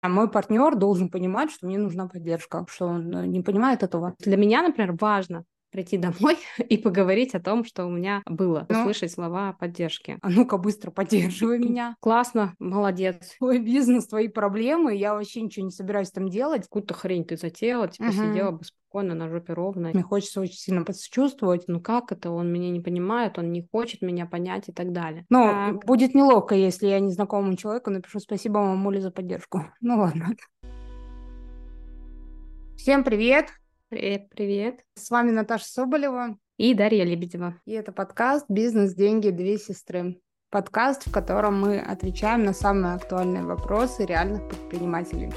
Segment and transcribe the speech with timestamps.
[0.00, 4.14] А мой партнер должен понимать, что мне нужна поддержка, что он э, не понимает этого.
[4.20, 8.80] Для меня, например, важно прийти домой и поговорить о том, что у меня было, ну,
[8.80, 10.18] услышать слова поддержки.
[10.22, 11.96] А ну-ка быстро поддерживай меня.
[12.00, 13.34] Классно, молодец.
[13.38, 16.62] Твой бизнес, твои проблемы, я вообще ничего не собираюсь там делать.
[16.62, 18.12] Какую-то хрень ты затеяла, типа угу.
[18.12, 19.90] сидела бы спокойно на жопе ровно.
[19.92, 21.64] Мне хочется очень сильно посочувствовать.
[21.68, 22.30] Ну как это?
[22.30, 25.26] Он меня не понимает, он не хочет меня понять и так далее.
[25.28, 25.84] Ну, так.
[25.84, 29.64] будет неловко, если я незнакомому человеку напишу спасибо мамуле за поддержку.
[29.80, 30.34] Ну ладно.
[32.76, 33.48] Всем привет!
[33.90, 34.80] Привет, привет.
[34.94, 37.54] С вами Наташа Соболева и Дарья Лебедева.
[37.64, 40.20] И это подкаст «Бизнес, деньги, две сестры».
[40.50, 45.32] Подкаст, в котором мы отвечаем на самые актуальные вопросы реальных предпринимателей.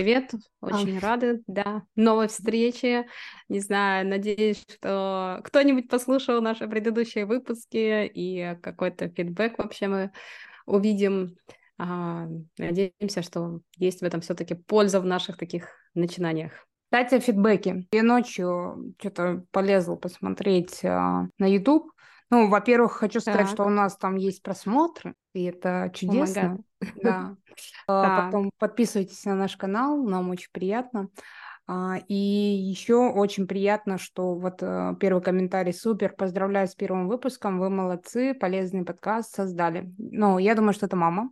[0.00, 0.32] Привет,
[0.62, 1.00] очень а.
[1.00, 3.06] рады, да, новой встрече.
[3.50, 10.12] Не знаю, надеюсь, что кто-нибудь послушал наши предыдущие выпуски и какой-то фидбэк вообще мы
[10.64, 11.36] увидим.
[11.76, 12.26] А,
[12.56, 16.52] надеемся, что есть в этом все-таки польза в наших таких начинаниях.
[16.86, 17.86] Кстати, о фидбэке.
[17.92, 21.92] Я ночью что-то полезла посмотреть а, на YouTube.
[22.30, 23.50] Ну, во-первых, хочу сказать, так.
[23.50, 26.56] что у нас там есть просмотры, и это чудесно.
[26.58, 26.69] Oh
[27.02, 27.36] да.
[27.86, 31.08] А, потом подписывайтесь на наш канал, нам очень приятно.
[31.66, 37.58] А, и еще очень приятно, что вот э, первый комментарий супер, поздравляю с первым выпуском,
[37.58, 39.92] вы молодцы, полезный подкаст создали.
[39.98, 41.30] Ну, я думаю, что это мама,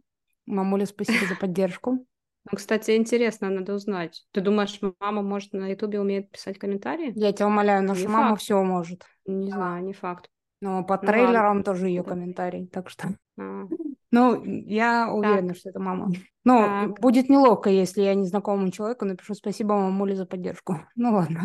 [0.49, 2.07] Мамуля, спасибо за поддержку.
[2.51, 4.25] Ну, кстати, интересно, надо узнать.
[4.33, 7.13] Ты думаешь, мама может на Ютубе умеет писать комментарии?
[7.15, 9.05] Я тебя умоляю, наша не мама все может.
[9.27, 9.57] Не да.
[9.57, 10.29] знаю, не факт.
[10.61, 11.65] Но по ну, трейлерам ладно.
[11.65, 13.09] тоже ее комментарий, так что.
[13.39, 13.65] А.
[14.11, 15.57] Ну, я уверена, так.
[15.57, 16.11] что это мама.
[16.45, 17.01] Ну, так.
[17.01, 20.81] будет неловко, если я незнакомому человеку напишу спасибо мамуле за поддержку.
[20.97, 21.43] Ну ладно.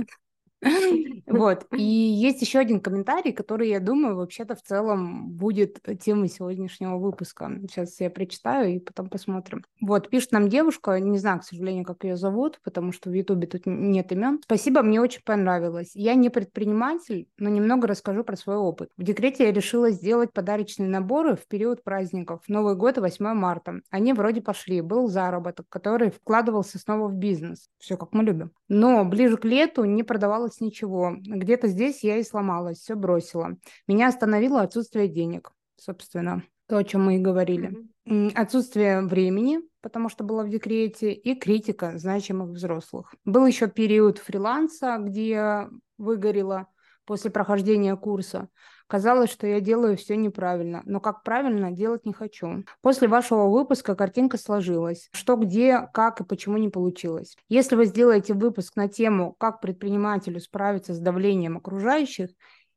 [1.26, 1.66] Вот.
[1.72, 7.52] И есть еще один комментарий, который, я думаю, вообще-то в целом будет темой сегодняшнего выпуска.
[7.62, 9.64] Сейчас я прочитаю и потом посмотрим.
[9.82, 13.48] Вот, пишет нам девушка, не знаю, к сожалению, как ее зовут, потому что в Ютубе
[13.48, 14.42] тут нет имен.
[14.44, 15.92] Спасибо, мне очень понравилось.
[15.96, 18.90] Я не предприниматель, но немного расскажу про свой опыт.
[18.98, 22.42] В декрете я решила сделать подарочные наборы в период праздников.
[22.48, 23.82] Новый год и 8 марта.
[23.90, 24.82] Они вроде пошли.
[24.82, 27.70] Был заработок, который вкладывался снова в бизнес.
[27.80, 28.52] Все как мы любим.
[28.68, 31.16] Но ближе к лету не продавалось ничего.
[31.20, 33.58] Где-то здесь я и сломалась, все бросила.
[33.88, 37.78] Меня остановило отсутствие денег, собственно, то, о чем мы и говорили.
[38.08, 38.34] Mm-hmm.
[38.34, 43.14] Отсутствие времени, потому что была в декрете, и критика значимых взрослых.
[43.26, 46.68] Был еще период фриланса, где выгорела
[47.06, 48.50] после прохождения курса.
[48.94, 52.64] Казалось, что я делаю все неправильно, но как правильно делать не хочу.
[52.82, 55.10] После вашего выпуска картинка сложилась.
[55.14, 57.36] Что, где, как и почему не получилось.
[57.50, 62.30] Если вы сделаете выпуск на тему, как предпринимателю справиться с давлением окружающих,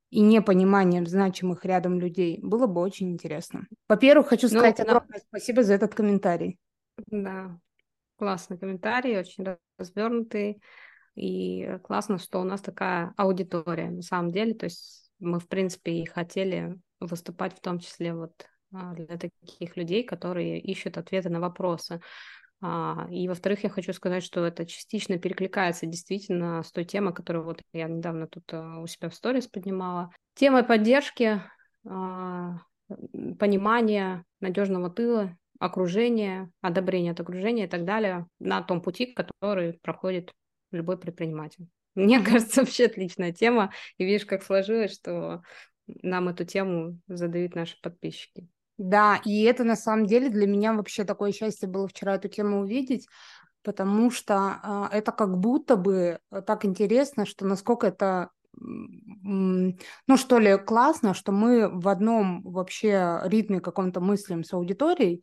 [0.08, 3.66] и непониманием значимых рядом людей, было бы очень интересно.
[3.86, 6.58] Во-первых, хочу ну, сказать ну, огромное спасибо за этот комментарий.
[7.08, 7.58] Да,
[8.16, 9.44] классный комментарий, очень
[9.76, 10.62] развернутый.
[11.14, 14.54] И классно, что у нас такая аудитория на самом деле.
[14.54, 18.32] То есть мы, в принципе, и хотели выступать в том числе вот
[18.72, 22.00] а, для таких людей, которые ищут ответы на вопросы.
[22.60, 27.44] А, и, во-вторых, я хочу сказать, что это частично перекликается действительно с той темой, которую
[27.44, 30.10] вот я недавно тут а, у себя в сторис поднимала.
[30.34, 31.40] Темой поддержки,
[33.38, 40.32] понимания надежного тыла, окружения, одобрения от окружения и так далее на том пути, который проходит
[40.72, 41.68] любой предприниматель.
[41.96, 43.72] Мне кажется, вообще отличная тема.
[43.98, 45.42] И видишь, как сложилось, что
[46.02, 48.46] нам эту тему задают наши подписчики.
[48.78, 52.60] Да, и это на самом деле для меня вообще такое счастье было вчера эту тему
[52.60, 53.08] увидеть,
[53.62, 60.56] потому что э, это как будто бы так интересно, что насколько это ну, что ли,
[60.58, 65.22] классно, что мы в одном вообще ритме каком-то мыслим с аудиторией,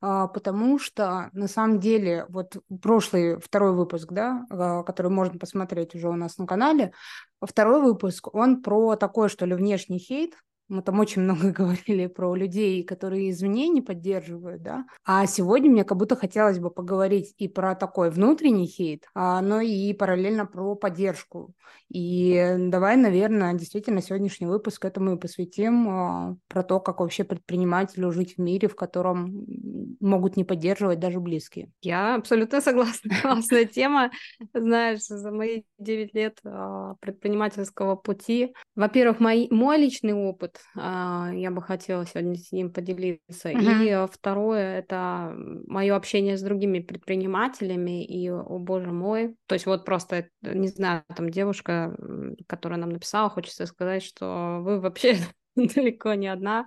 [0.00, 5.94] а, потому что на самом деле вот прошлый второй выпуск, да, а, который можно посмотреть
[5.94, 6.92] уже у нас на канале,
[7.40, 10.34] второй выпуск, он про такой, что ли, внешний хейт,
[10.72, 14.86] мы там очень много говорили про людей, которые извне не поддерживают, да.
[15.04, 19.60] А сегодня мне как будто хотелось бы поговорить и про такой внутренний хейт, а, но
[19.60, 21.54] и параллельно про поддержку.
[21.90, 28.10] И давай, наверное, действительно сегодняшний выпуск этому и посвятим а, про то, как вообще предпринимателю
[28.10, 29.46] жить в мире, в котором
[30.00, 31.70] могут не поддерживать даже близкие.
[31.82, 33.10] Я абсолютно согласна.
[33.20, 34.10] Классная тема.
[34.54, 41.62] Знаешь, за мои 9 лет а, предпринимательского пути, во-первых, мой, мой личный опыт я бы
[41.62, 43.50] хотела сегодня с ним поделиться.
[43.50, 43.84] Uh-huh.
[43.84, 45.34] И э, второе это
[45.66, 48.04] мое общение с другими предпринимателями.
[48.04, 51.96] И, о боже мой, то есть вот просто, не знаю, там девушка,
[52.46, 55.16] которая нам написала, хочется сказать, что вы вообще
[55.56, 56.66] далеко не одна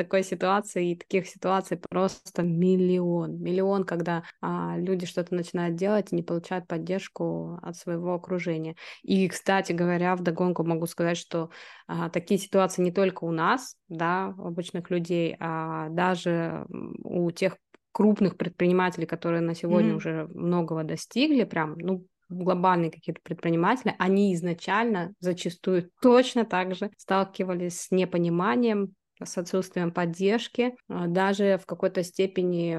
[0.00, 3.38] такой ситуации, и таких ситуаций просто миллион.
[3.38, 8.76] Миллион, когда а, люди что-то начинают делать и не получают поддержку от своего окружения.
[9.02, 11.50] И, кстати говоря, в догонку могу сказать, что
[11.86, 16.64] а, такие ситуации не только у нас, да, обычных людей, а даже
[17.04, 17.58] у тех
[17.92, 19.96] крупных предпринимателей, которые на сегодня mm-hmm.
[19.96, 27.80] уже многого достигли, прям, ну, глобальные какие-то предприниматели, они изначально зачастую точно так же сталкивались
[27.80, 32.78] с непониманием, с отсутствием поддержки, а, даже в какой-то степени,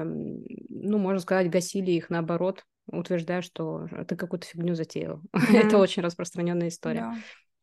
[0.68, 5.20] ну, можно сказать, гасили их наоборот, утверждая, что ты какую-то фигню затеял.
[5.32, 5.56] Mm-hmm.
[5.66, 7.14] Это очень распространенная история.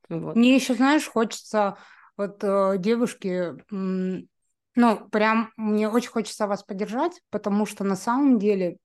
[0.09, 0.19] Yeah.
[0.19, 0.35] Вот.
[0.35, 1.77] Мне еще, знаешь, хочется
[2.17, 3.53] вот э, девушки
[4.79, 8.77] ну, прям мне очень хочется вас поддержать, потому что на самом деле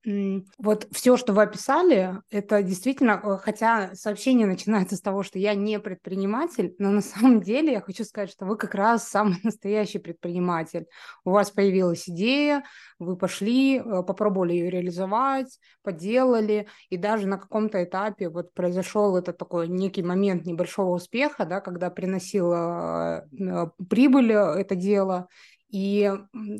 [0.59, 5.55] вот все, что вы описали, это действительно, э, хотя сообщение начинается с того, что я
[5.55, 10.01] не предприниматель, но на самом деле я хочу сказать, что вы как раз самый настоящий
[10.01, 10.87] предприниматель.
[11.25, 12.65] У вас появилась идея,
[12.99, 19.33] вы пошли, э, попробовали ее реализовать, поделали, и даже на каком-то этапе вот произошел это
[19.33, 25.29] такой некий момент небольшого успеха, да, когда приносило э, прибыль это дело,
[25.75, 26.09] и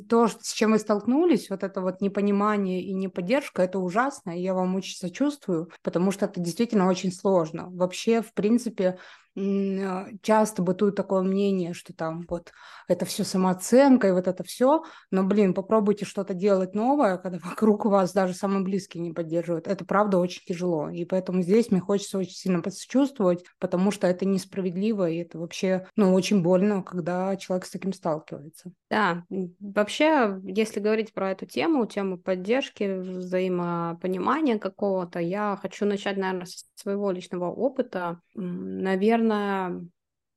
[0.09, 4.55] то, с чем вы столкнулись, вот это вот непонимание и неподдержка, это ужасно, и я
[4.55, 7.71] вам очень сочувствую, потому что это действительно очень сложно.
[7.71, 8.99] Вообще, в принципе,
[9.37, 12.53] а, часто бытует такое мнение, что там вот
[12.87, 17.85] это все самооценка и вот это все, но, блин, попробуйте что-то делать новое, когда вокруг
[17.85, 19.67] вас даже самые близкие не поддерживают.
[19.67, 24.25] Это правда очень тяжело, и поэтому здесь мне хочется очень сильно посочувствовать, потому что это
[24.25, 28.73] несправедливо, и это вообще, ну, очень больно, когда человек с таким сталкивается.
[28.95, 29.25] Да,
[29.59, 36.65] вообще, если говорить про эту тему, тему поддержки, взаимопонимания какого-то, я хочу начать, наверное, с
[36.77, 38.21] своего личного опыта.
[38.35, 39.85] Наверное,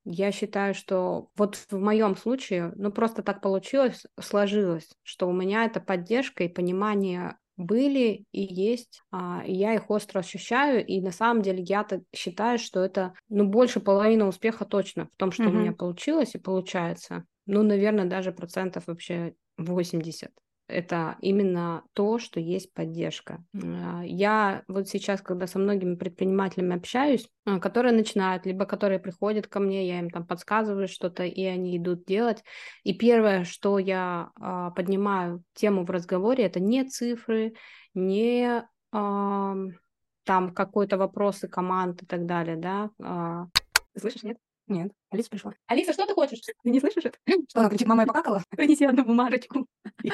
[0.06, 5.66] я считаю, что вот в моем случае, ну просто так получилось, сложилось, что у меня
[5.66, 11.12] эта поддержка и понимание были и есть, а, и я их остро ощущаю, и на
[11.12, 15.48] самом деле я-то считаю, что это, ну, больше половины успеха точно в том, что mm-hmm.
[15.50, 17.24] у меня получилось и получается.
[17.48, 20.32] Ну, наверное, даже процентов вообще 80
[20.68, 23.44] это именно то, что есть поддержка.
[23.56, 29.48] А, я вот сейчас, когда со многими предпринимателями общаюсь, а, которые начинают, либо которые приходят
[29.48, 32.44] ко мне, я им там подсказываю что-то, и они идут делать.
[32.84, 37.54] И первое, что я а, поднимаю тему в разговоре, это не цифры,
[37.94, 43.48] не там какой-то вопросы команд и так далее, да.
[43.96, 44.38] Слышишь, нет?
[44.68, 45.54] Нет, Алиса пришла.
[45.68, 46.42] Алиса, что ты хочешь?
[46.64, 47.18] Ты не слышишь это?
[47.50, 48.44] Что она кричит, мама, я покакала?
[48.50, 49.66] Принеси одну бумажечку.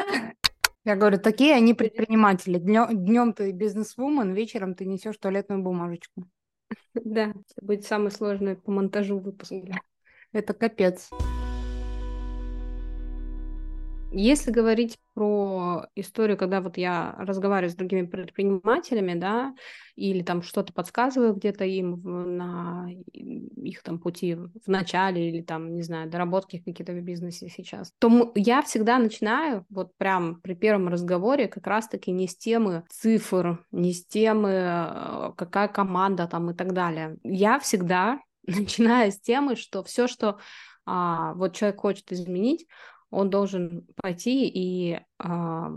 [0.86, 2.58] Я говорю, такие они предприниматели.
[2.58, 6.26] Днем ты бизнес-вумен, вечером ты несешь туалетную бумажечку.
[6.94, 9.54] Да, это будет самый сложный по монтажу выпуск.
[10.34, 11.10] Это капец.
[14.15, 19.56] Если говорить про историю, когда вот я разговариваю с другими предпринимателями, да,
[19.95, 22.00] или там что-то подсказываю где-то им
[22.38, 27.92] на их там пути в начале или там, не знаю, доработки какие-то в бизнесе сейчас,
[27.98, 33.66] то я всегда начинаю вот прям при первом разговоре как раз-таки не с темы цифр,
[33.71, 37.18] не с темы э, какая команда там и так далее.
[37.24, 40.38] Я всегда начинаю с темы, что все, что
[40.86, 42.68] а, вот человек хочет изменить,
[43.13, 45.71] он должен пойти и а,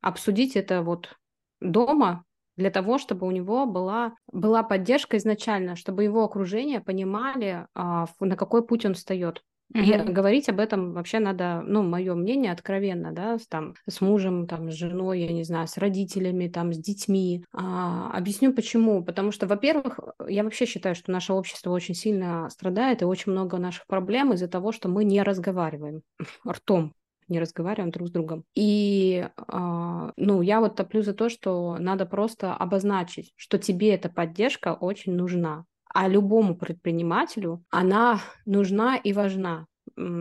[0.00, 1.16] обсудить это вот
[1.60, 2.24] дома
[2.56, 8.36] для того, чтобы у него была, была поддержка изначально, чтобы его окружение понимали, а, на
[8.36, 9.42] какой путь он встает.
[9.74, 14.46] И говорить об этом вообще надо, ну, мое мнение, откровенно, да, с, там, с мужем,
[14.46, 17.44] там, с женой, я не знаю, с родителями, там, с детьми.
[17.52, 19.04] А, объясню почему.
[19.04, 19.98] Потому что, во-первых,
[20.28, 24.48] я вообще считаю, что наше общество очень сильно страдает, и очень много наших проблем из-за
[24.48, 26.02] того, что мы не разговариваем
[26.48, 26.94] ртом
[27.28, 28.44] не разговариваем друг с другом.
[28.54, 34.10] И, э, ну, я вот топлю за то, что надо просто обозначить, что тебе эта
[34.10, 39.66] поддержка очень нужна а любому предпринимателю она нужна и важна.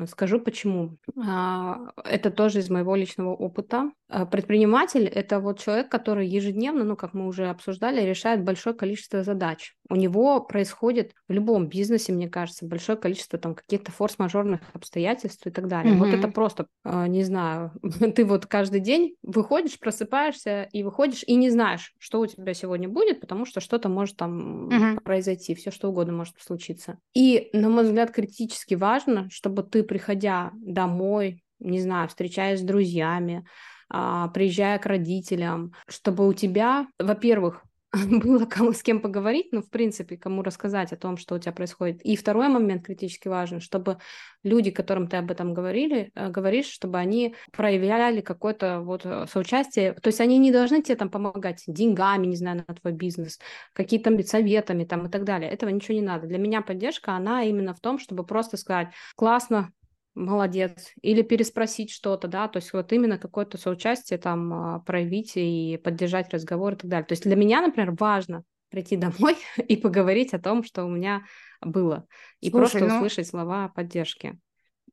[0.08, 0.98] Скажу почему.
[1.18, 3.92] А, это тоже из моего личного опыта.
[4.10, 9.24] А, предприниматель– это вот человек, который ежедневно, ну, как мы уже обсуждали, решает большое количество
[9.24, 9.76] задач.
[9.92, 15.50] У него происходит в любом бизнесе, мне кажется, большое количество там каких-то форс-мажорных обстоятельств и
[15.50, 15.94] так далее.
[15.94, 15.98] Mm-hmm.
[15.98, 17.74] Вот это просто, а, не знаю,
[18.16, 22.88] ты вот каждый день выходишь, просыпаешься и выходишь и не знаешь, что у тебя сегодня
[22.88, 25.02] будет, потому что что-то может там mm-hmm.
[25.02, 26.98] произойти, все что угодно может случиться.
[27.14, 33.46] И, на мой взгляд, критически важно, чтобы ты, приходя домой, не знаю, встречаясь с друзьями,
[33.90, 37.66] а, приезжая к родителям, чтобы у тебя, во-первых,
[38.10, 41.52] было кому с кем поговорить, ну, в принципе, кому рассказать о том, что у тебя
[41.52, 42.02] происходит.
[42.04, 43.98] И второй момент критически важен, чтобы
[44.44, 49.94] люди, которым ты об этом говорили, э, говоришь, чтобы они проявляли какое-то вот э, соучастие.
[49.94, 53.40] То есть они не должны тебе там помогать деньгами, не знаю, на твой бизнес,
[53.74, 55.52] какими-то советами там и так далее.
[55.52, 56.28] Этого ничего не надо.
[56.28, 59.74] Для меня поддержка, она именно в том, чтобы просто сказать, классно,
[60.14, 65.80] молодец, или переспросить что-то, да, то есть вот именно какое-то соучастие там а, проявить и
[65.84, 67.06] поддержать разговор и так далее.
[67.06, 71.24] То есть для меня, например, важно прийти домой и поговорить о том, что у меня
[71.62, 72.06] было,
[72.40, 72.96] и Слушай, просто ну...
[72.98, 74.38] услышать слова поддержки.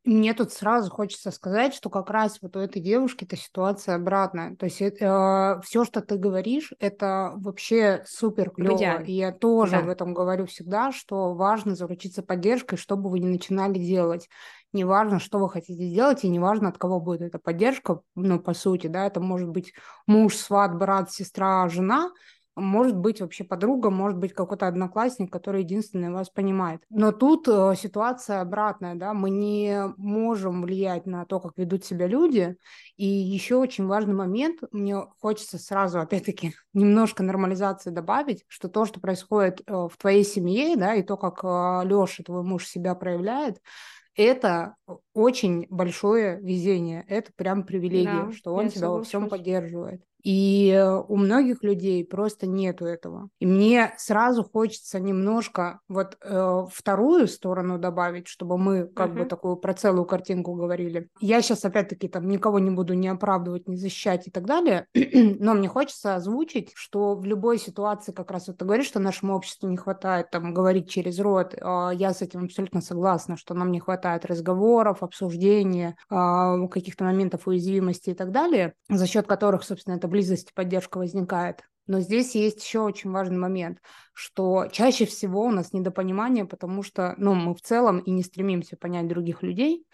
[0.08, 4.56] Мне тут сразу хочется сказать, что как раз вот у этой девушки эта ситуация обратная.
[4.56, 9.02] То есть э, все, что ты говоришь, это вообще супер клево.
[9.02, 9.80] И я тоже да.
[9.82, 14.30] в этом говорю всегда, что важно заручиться поддержкой, что бы вы ни начинали делать.
[14.72, 18.86] Неважно, что вы хотите делать, и неважно, от кого будет эта поддержка, ну, по сути,
[18.86, 19.74] да, это может быть
[20.06, 22.10] муж, сват, брат, сестра, жена–
[22.58, 26.82] может быть вообще подруга, может быть какой-то одноклассник, который единственный вас понимает.
[26.90, 32.06] Но тут э, ситуация обратная, да, мы не можем влиять на то, как ведут себя
[32.06, 32.56] люди.
[32.96, 39.00] И еще очень важный момент, мне хочется сразу, опять-таки, немножко нормализации добавить, что то, что
[39.00, 43.60] происходит э, в твоей семье, да, и то, как э, Леша, твой муж, себя проявляет,
[44.18, 44.74] это
[45.14, 50.02] очень большое везение, это прям привилегия, да, что он тебя во всем поддерживает.
[50.22, 50.76] И
[51.08, 53.28] у многих людей просто нету этого.
[53.38, 59.18] И мне сразу хочется немножко вот э, вторую сторону добавить, чтобы мы как uh-huh.
[59.18, 61.08] бы такую про целую картинку говорили.
[61.20, 64.86] Я сейчас опять-таки там никого не буду не оправдывать, не защищать и так далее,
[65.40, 69.34] но мне хочется озвучить, что в любой ситуации как раз вот ты говоришь, что нашему
[69.34, 71.54] обществу не хватает там говорить через рот.
[71.54, 77.46] Э, я с этим абсолютно согласна, что нам не хватает разговоров, обсуждения, э, каких-то моментов
[77.46, 81.62] уязвимости и так далее, за счет которых, собственно, это близость и поддержка возникает.
[81.86, 83.78] Но здесь есть еще очень важный момент,
[84.12, 88.76] что чаще всего у нас недопонимание, потому что ну, мы в целом и не стремимся
[88.76, 89.86] понять других людей,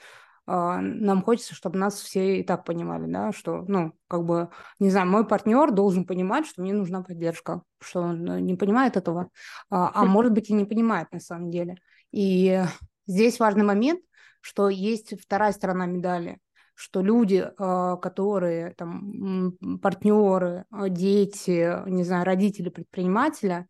[0.46, 4.90] а, нам хочется, чтобы нас все и так понимали, да, что, ну, как бы, не
[4.90, 9.30] знаю, мой партнер должен понимать, что мне нужна поддержка, что он э, не понимает этого,
[9.70, 11.76] а, а может быть и не понимает на самом деле.
[12.12, 12.62] И
[13.06, 14.00] здесь важный момент,
[14.42, 16.38] что есть вторая сторона медали,
[16.74, 23.66] что люди, а, которые там партнеры, а, дети, не знаю, родители предпринимателя,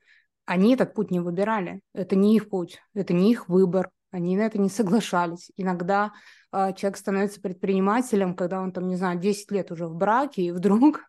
[0.47, 1.81] они этот путь не выбирали.
[1.95, 3.91] Это не их путь, это не их выбор.
[4.11, 5.51] Они на это не соглашались.
[5.57, 6.13] Иногда
[6.53, 10.53] э, человек становится предпринимателем, когда он там, не знаю, 10 лет уже в браке, и
[10.53, 11.01] вдруг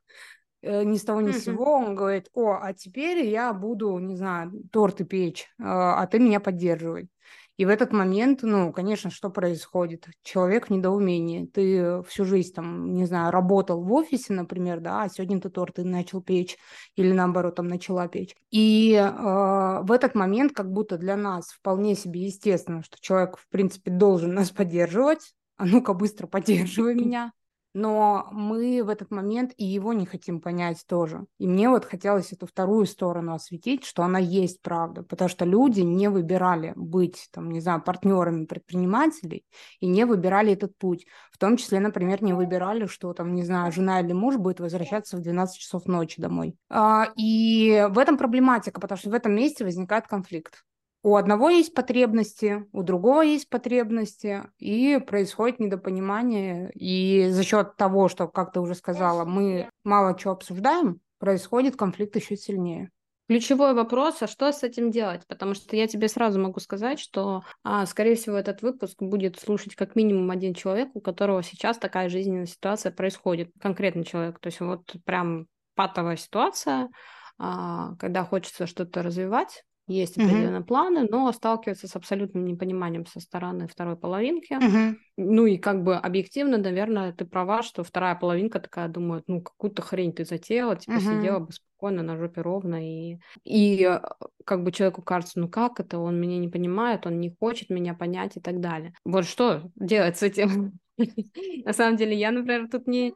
[0.63, 4.15] э, ни с того ни с сего он говорит, о, а теперь я буду, не
[4.15, 7.09] знаю, торты печь, э, а ты меня поддерживай.
[7.57, 10.07] И в этот момент, ну, конечно, что происходит?
[10.24, 11.45] Человек в недоумении.
[11.45, 15.83] Ты всю жизнь, там, не знаю, работал в офисе, например, да, а сегодня ты торты
[15.83, 16.57] начал печь
[16.95, 18.35] или, наоборот, там, начала печь.
[18.51, 23.47] И э, в этот момент как будто для нас вполне себе естественно, что человек, в
[23.50, 27.31] принципе, должен нас поддерживать, а ну-ка быстро поддерживай меня
[27.75, 31.25] но мы в этот момент и его не хотим понять тоже.
[31.38, 35.82] И мне вот хотелось эту вторую сторону осветить, что она есть правда, потому что люди
[35.82, 39.46] не выбирали быть, там, не знаю, партнерами предпринимателей
[39.82, 41.05] и не выбирали этот путь.
[41.32, 45.17] В том числе, например, не выбирали, что там, не знаю, жена или муж будет возвращаться
[45.17, 46.55] в 12 часов ночи домой.
[46.70, 50.63] А, и в этом проблематика, потому что в этом месте возникает конфликт
[51.05, 56.71] у одного есть потребности, у другого есть потребности, и происходит недопонимание.
[56.74, 62.15] И за счет того, что, как ты уже сказала, мы мало чего обсуждаем, происходит конфликт
[62.15, 62.89] еще сильнее.
[63.27, 65.21] Ключевой вопрос, а что с этим делать?
[65.27, 69.75] Потому что я тебе сразу могу сказать, что, а, скорее всего, этот выпуск будет слушать
[69.75, 74.39] как минимум один человек, у которого сейчас такая жизненная ситуация происходит, конкретный человек.
[74.39, 75.45] То есть вот прям
[75.75, 76.89] патовая ситуация,
[77.38, 80.65] а, когда хочется что-то развивать, есть определенные uh-huh.
[80.65, 84.54] планы, но сталкивается с абсолютным непониманием со стороны второй половинки.
[84.54, 84.96] Uh-huh.
[85.18, 89.82] Ну и как бы объективно, наверное, ты права, что вторая половинка такая думает, ну какую-то
[89.82, 91.20] хрень ты затеяла, типа uh-huh.
[91.20, 94.01] сидела бы спокойно на жопе ровно и и э,
[94.44, 97.94] как бы человеку кажется, ну как это, он меня не понимает, он не хочет меня
[97.94, 98.94] понять и так далее.
[99.06, 100.80] Вот что делать с этим?
[101.65, 103.13] На самом деле, я, например, тут не,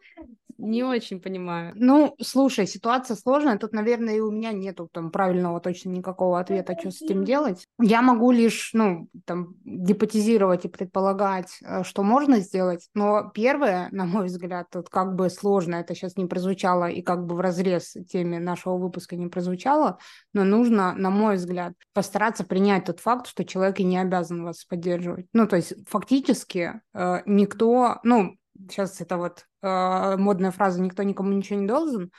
[0.60, 1.74] не очень понимаю.
[1.76, 3.58] Ну, слушай, ситуация сложная.
[3.58, 7.66] Тут, наверное, и у меня нету там правильного точно никакого ответа, что с этим делать.
[7.82, 12.90] Я могу лишь, ну, там, гипотезировать и предполагать, э, что можно сделать.
[12.94, 17.26] Но первое, на мой взгляд, тут как бы сложно, это сейчас не прозвучало и как
[17.26, 19.98] бы в разрез теме нашего выпуска не прозвучало,
[20.34, 24.66] но нужно, на мой взгляд, постараться принять тот факт, что человек и не обязан вас
[24.66, 25.28] поддерживать.
[25.34, 28.36] Ну, то есть фактически э, никто, ну,
[28.68, 32.12] сейчас это вот э, модная фраза «никто никому ничего не должен»,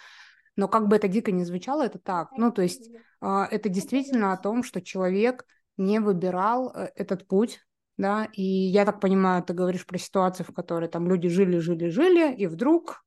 [0.56, 2.30] Но как бы это дико не звучало, это так.
[2.37, 5.44] Ну, то есть а, это действительно о том, что человек
[5.76, 7.61] не выбирал э, этот путь,
[7.97, 11.88] да, и я так понимаю, ты говоришь про ситуацию, в которой там люди жили, жили,
[11.88, 13.04] жили, и вдруг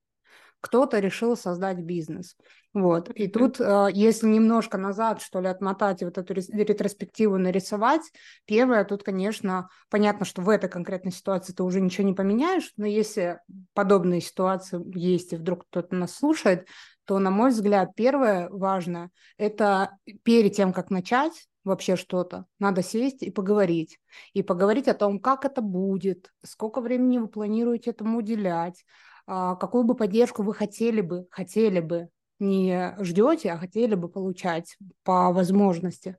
[0.63, 2.37] кто-то решил создать бизнес.
[2.73, 3.09] Вот.
[3.09, 8.01] И тут, э, если немножко назад, что ли, отмотать и вот эту ретроспективу нарисовать,
[8.45, 12.85] первое, тут, конечно, понятно, что в этой конкретной ситуации ты уже ничего не поменяешь, но
[12.87, 13.41] если
[13.73, 16.65] подобные ситуации есть, и вдруг кто-то нас слушает,
[17.03, 23.21] то, на мой взгляд, первое важное– это перед тем, как начать вообще что-то, надо сесть
[23.21, 23.99] и поговорить.
[24.31, 29.83] И поговорить о том, как это будет, сколько времени вы планируете этому уделять, а, какую
[29.83, 36.17] бы поддержку вы хотели бы, хотели бы, не ждете, а хотели бы получать по возможности.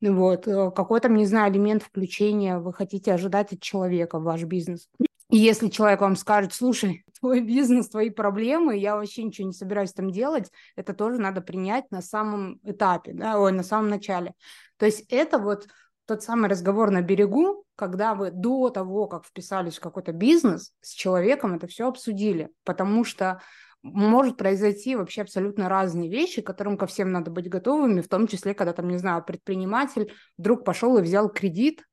[0.00, 0.46] Вот.
[0.46, 4.88] Э, какой там, не знаю, элемент включения вы хотите ожидать от человека в ваш бизнес.
[5.28, 9.92] И если человек вам скажет, слушай, твой бизнес, твои проблемы, я вообще ничего не собираюсь
[9.92, 14.34] там делать, это тоже надо принять на самом этапе, да, ой, на самом начале.
[14.76, 15.66] То есть это вот
[16.06, 20.92] тот самый разговор на берегу, когда вы до того, как вписались в какой-то бизнес, с
[20.92, 23.40] человеком это все обсудили, потому что
[23.82, 28.26] может произойти вообще абсолютно разные вещи, к которым ко всем надо быть готовыми, в том
[28.26, 31.84] числе, когда там, не знаю, предприниматель вдруг пошел и взял кредит,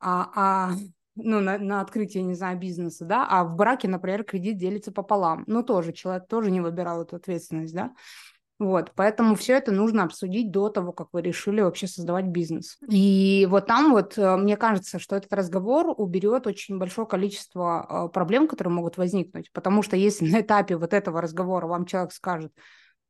[0.00, 0.70] а, а
[1.16, 5.44] ну, на, на открытие, не знаю, бизнеса, да, а в браке, например, кредит делится пополам.
[5.46, 7.92] Ну, тоже человек тоже не выбирал эту ответственность, да.
[8.60, 12.78] Вот, поэтому все это нужно обсудить до того, как вы решили вообще создавать бизнес.
[12.88, 18.12] И вот там вот, э, мне кажется, что этот разговор уберет очень большое количество э,
[18.12, 22.52] проблем, которые могут возникнуть, потому что если на этапе вот этого разговора вам человек скажет,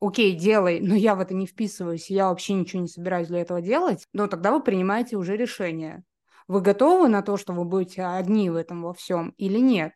[0.01, 3.61] окей, делай, но я в это не вписываюсь, я вообще ничего не собираюсь для этого
[3.61, 6.05] делать, но тогда вы принимаете уже решение.
[6.49, 9.93] Вы готовы на то, что вы будете одни в этом во всем или нет?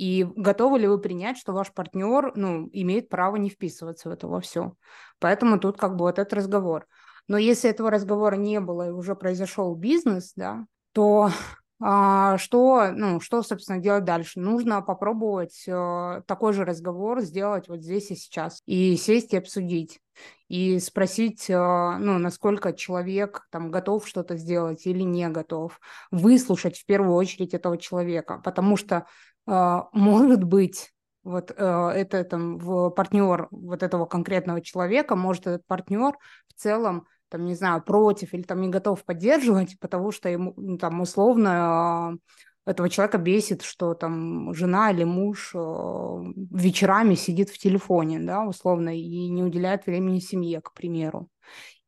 [0.00, 4.28] И готовы ли вы принять, что ваш партнер ну, имеет право не вписываться в это
[4.28, 4.72] во все?
[5.18, 6.86] Поэтому тут как бы вот этот разговор.
[7.28, 10.64] Но если этого разговора не было и уже произошел бизнес, да,
[10.94, 11.28] то
[11.82, 14.40] а, что, ну, что, собственно, делать дальше?
[14.40, 18.62] Нужно попробовать э, такой же разговор сделать вот здесь и сейчас.
[18.64, 20.00] И сесть и обсудить.
[20.48, 25.78] И спросить, э, ну, насколько человек там готов что-то сделать или не готов.
[26.10, 28.40] Выслушать в первую очередь этого человека.
[28.42, 29.06] Потому что а,
[29.92, 31.54] может быть, вот э,
[31.94, 36.12] это там в партнер вот этого конкретного человека, может этот партнер
[36.48, 40.78] в целом там, не знаю, против или там не готов поддерживать, потому что ему ну,
[40.78, 42.18] там условно
[42.66, 49.28] этого человека бесит, что там жена или муж вечерами сидит в телефоне, да, условно, и
[49.28, 51.28] не уделяет времени семье, к примеру.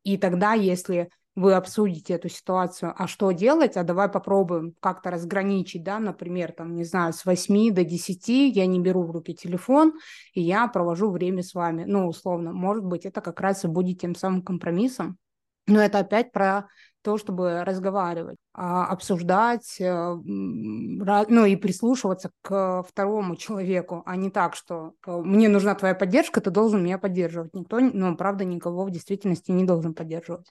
[0.03, 5.83] И тогда, если вы обсудите эту ситуацию, а что делать, а давай попробуем как-то разграничить,
[5.83, 9.93] да, например, там, не знаю, с 8 до 10 я не беру в руки телефон,
[10.33, 13.99] и я провожу время с вами, ну, условно, может быть, это как раз и будет
[13.99, 15.17] тем самым компромиссом,
[15.65, 16.67] но это опять про
[17.03, 24.55] то, чтобы разговаривать, а, обсуждать, э, ну и прислушиваться к второму человеку, а не так,
[24.55, 27.53] что э, мне нужна твоя поддержка, ты должен меня поддерживать.
[27.53, 30.47] Никто, ну, правда, никого в действительности не должен поддерживать.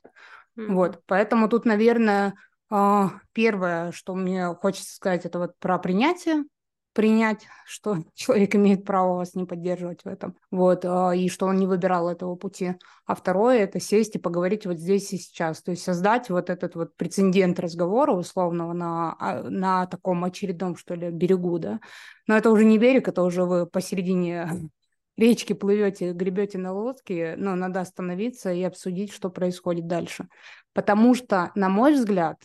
[0.59, 0.75] Mm-hmm.
[0.75, 2.35] Вот, поэтому тут, наверное,
[2.71, 6.45] а, первое, что мне хочется сказать, это вот про принятие,
[6.93, 11.57] принять, что человек имеет право вас не поддерживать в этом, вот, а, и что он
[11.57, 12.75] не выбирал этого пути.
[13.07, 16.75] А второе– это сесть и поговорить вот здесь и сейчас, то есть создать вот этот
[16.75, 21.81] вот прецедент разговора условного на, а, на таком очередном, что ли, берегу, да.
[22.27, 24.71] Но это уже не берег, это уже вы посередине
[25.17, 30.29] речки плывете, гребете на лодке, но надо остановиться и обсудить, что происходит дальше.
[30.73, 32.39] Потому что, на мой взгляд,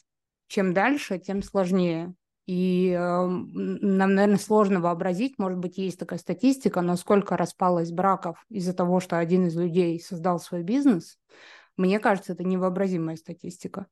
[0.48, 2.14] чем дальше, тем сложнее.
[2.46, 8.46] И э, нам, наверное, сложно вообразить, может быть, есть такая статистика, но сколько распалось браков
[8.50, 11.20] из-за того, что один из людей создал свой бизнес,
[11.76, 13.88] мне кажется, это невообразимая статистика.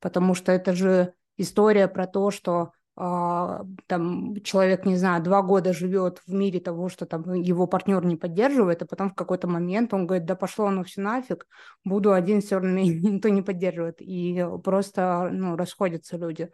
[0.00, 6.20] Потому что это же история про то, что там человек, не знаю, два года живет
[6.26, 10.06] в мире того, что там его партнер не поддерживает, а потом в какой-то момент он
[10.06, 11.46] говорит, да пошло оно все нафиг,
[11.84, 13.96] буду один, все равно никто не поддерживает.
[14.00, 16.50] И просто ну, расходятся люди,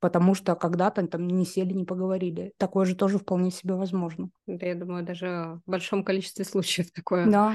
[0.00, 2.52] потому что когда-то там не сели, не поговорили.
[2.56, 4.30] Такое же тоже вполне себе возможно.
[4.46, 7.54] Да, я думаю, даже в большом количестве случаев такое да.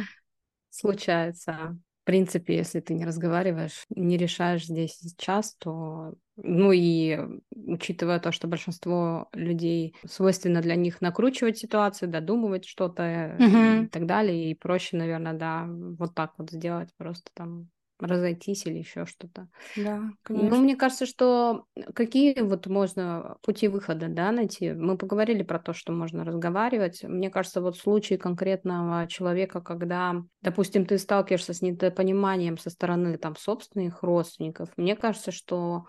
[0.69, 1.77] случается.
[2.01, 7.19] В принципе, если ты не разговариваешь, не решаешь здесь сейчас, то ну и
[7.51, 13.83] учитывая то, что большинство людей свойственно для них накручивать ситуацию, додумывать что-то угу.
[13.83, 17.69] и так далее, и проще, наверное, да, вот так вот сделать, просто там
[18.01, 19.49] разойтись или еще что-то.
[19.75, 20.61] Да, Ну, конечно.
[20.61, 24.71] мне кажется, что какие вот можно пути выхода, да, найти?
[24.73, 27.03] Мы поговорили про то, что можно разговаривать.
[27.03, 33.17] Мне кажется, вот в случае конкретного человека, когда, допустим, ты сталкиваешься с недопониманием со стороны
[33.17, 35.83] там собственных родственников, мне кажется, что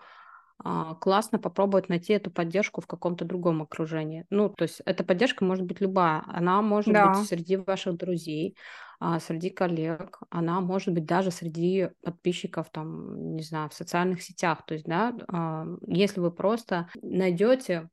[0.99, 4.25] классно попробовать найти эту поддержку в каком-то другом окружении.
[4.29, 6.23] Ну, то есть эта поддержка может быть любая.
[6.27, 7.11] Она может Да.
[7.11, 8.55] быть среди ваших друзей,
[8.99, 14.65] а, среди коллег, она может быть даже среди подписчиков, там, не знаю, в социальных сетях.
[14.65, 17.89] То есть, да, а, если вы просто найдете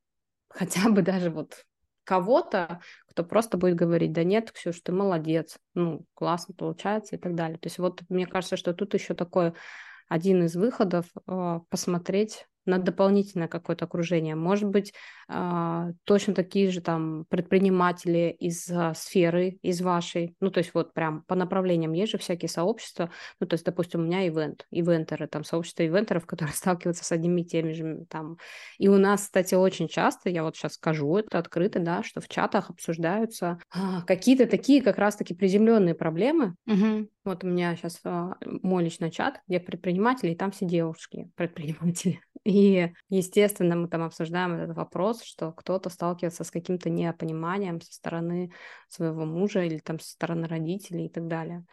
[0.49, 1.65] хотя бы даже вот
[2.05, 7.35] кого-то, кто просто будет говорить, да нет, Ксюш, ты молодец, ну, классно получается и так
[7.35, 7.59] далее.
[7.59, 9.55] То есть вот мне кажется, что тут еще такой
[10.09, 14.35] один из выходов а, посмотреть на дополнительное какое-то окружение.
[14.35, 14.93] Может быть,
[15.29, 20.93] а, точно такие же там предприниматели из а, сферы, из вашей, ну, то есть вот
[20.93, 25.27] прям по направлениям есть же всякие сообщества, ну, то есть, допустим, у меня ивент, ивентеры,
[25.27, 28.37] там сообщество ивентеров, которые сталкиваются с одними и теми же там.
[28.79, 32.29] И у нас, кстати, очень часто, я вот сейчас скажу это открыто, да, что в
[32.29, 37.09] чатах обсуждаются а, какие-то такие как раз-таки приземленные проблемы, Мгм.
[37.25, 38.01] вот у меня сейчас
[38.45, 42.21] мой личный чат, где предприниматели, и там все девушки предприниматели.
[42.51, 48.53] И, естественно, мы там обсуждаем этот вопрос, что кто-то сталкивается с каким-то непониманием со стороны
[48.89, 51.65] своего мужа или там со стороны родителей и так далее.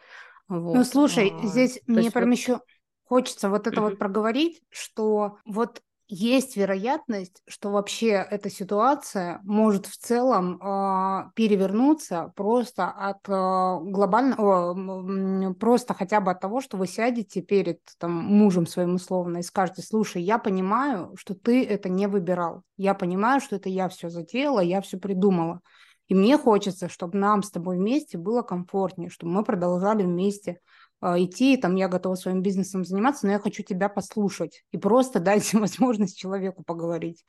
[0.48, 0.86] Ну, Вот.
[0.86, 2.60] слушай, а, здесь мне прям вот, еще
[3.06, 9.96] хочется вот это вот проговорить, что вот есть вероятность, что вообще эта ситуация может в
[9.98, 17.80] целом а, перевернуться просто от глобального, просто хотя бы от того, что вы сядете перед
[17.98, 22.94] там, мужем своим условно и скажете, слушай, я понимаю, что ты это не выбирал, я
[22.94, 25.60] понимаю, что это я все затеяла, я все придумала.
[26.08, 30.56] И мне хочется, чтобы нам с тобой вместе было комфортнее, чтобы мы продолжали вместе а,
[31.02, 35.52] идти, там, я готова своим бизнесом заниматься, но я хочу тебя послушать и просто дать
[35.54, 37.24] возможность человеку поговорить.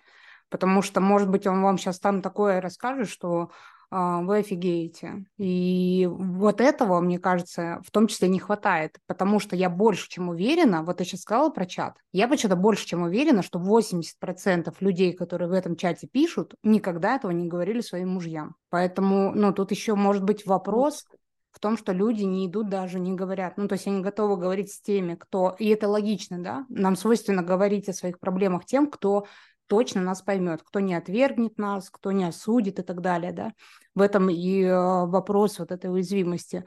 [0.50, 3.52] Потому что, может быть, он вам сейчас там такое расскажет, что
[3.92, 5.26] а, вы офигеете.
[5.38, 10.30] И вот этого, мне кажется, в том числе не хватает, потому что я больше чем
[10.30, 15.14] уверена, вот я сейчас сказала про чат, я почему-то больше чем уверена, что 80% людей,
[15.14, 18.56] которые в этом чате пишут, никогда этого не говорили своим мужьям.
[18.70, 21.06] Поэтому, ну, тут еще может быть вопрос
[21.52, 23.58] в том, что люди не идут даже, не говорят.
[23.58, 25.56] Ну, то есть они готовы говорить с теми, кто...
[25.60, 26.66] И это логично, да?
[26.70, 29.26] Нам свойственно говорить о своих проблемах тем, кто
[29.68, 33.54] точно нас поймет, кто не отвергнет нас, кто не осудит и так далее, да.
[33.96, 36.66] В этом и э, вопрос вот этой уязвимости.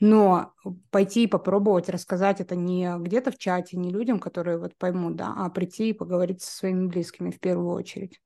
[0.00, 0.52] Но
[0.90, 5.34] пойти и попробовать рассказать это не где-то в чате, не людям, которые вот поймут, да,
[5.36, 8.20] а прийти и поговорить со своими близкими в первую очередь.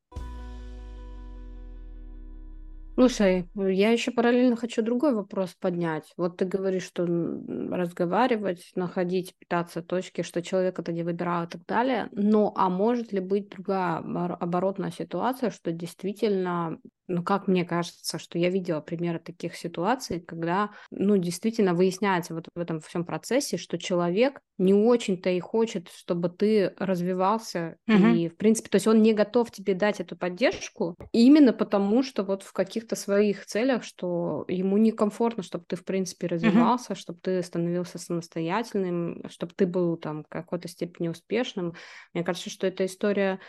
[2.94, 6.12] Слушай, я еще параллельно хочу другой вопрос поднять.
[6.18, 11.64] Вот ты говоришь, что разговаривать, находить, пытаться точки, что человек это не выбирал и так
[11.66, 12.08] далее.
[12.12, 16.78] Но а может ли быть другая оборотная ситуация, что действительно
[17.12, 22.48] ну, как мне кажется, что я видела примеры таких ситуаций, когда, ну, действительно выясняется вот
[22.54, 28.18] в этом всем процессе, что человек не очень-то и хочет, чтобы ты развивался, Мгм.
[28.18, 32.22] и, в принципе, то есть он не готов тебе дать эту поддержку именно потому, что
[32.24, 37.42] вот в каких-то своих целях, что ему некомфортно, чтобы ты, в принципе, развивался, чтобы ты
[37.42, 41.74] становился самостоятельным, чтобы ты был там в какой-то степени успешным.
[42.14, 43.40] Мне кажется, что эта история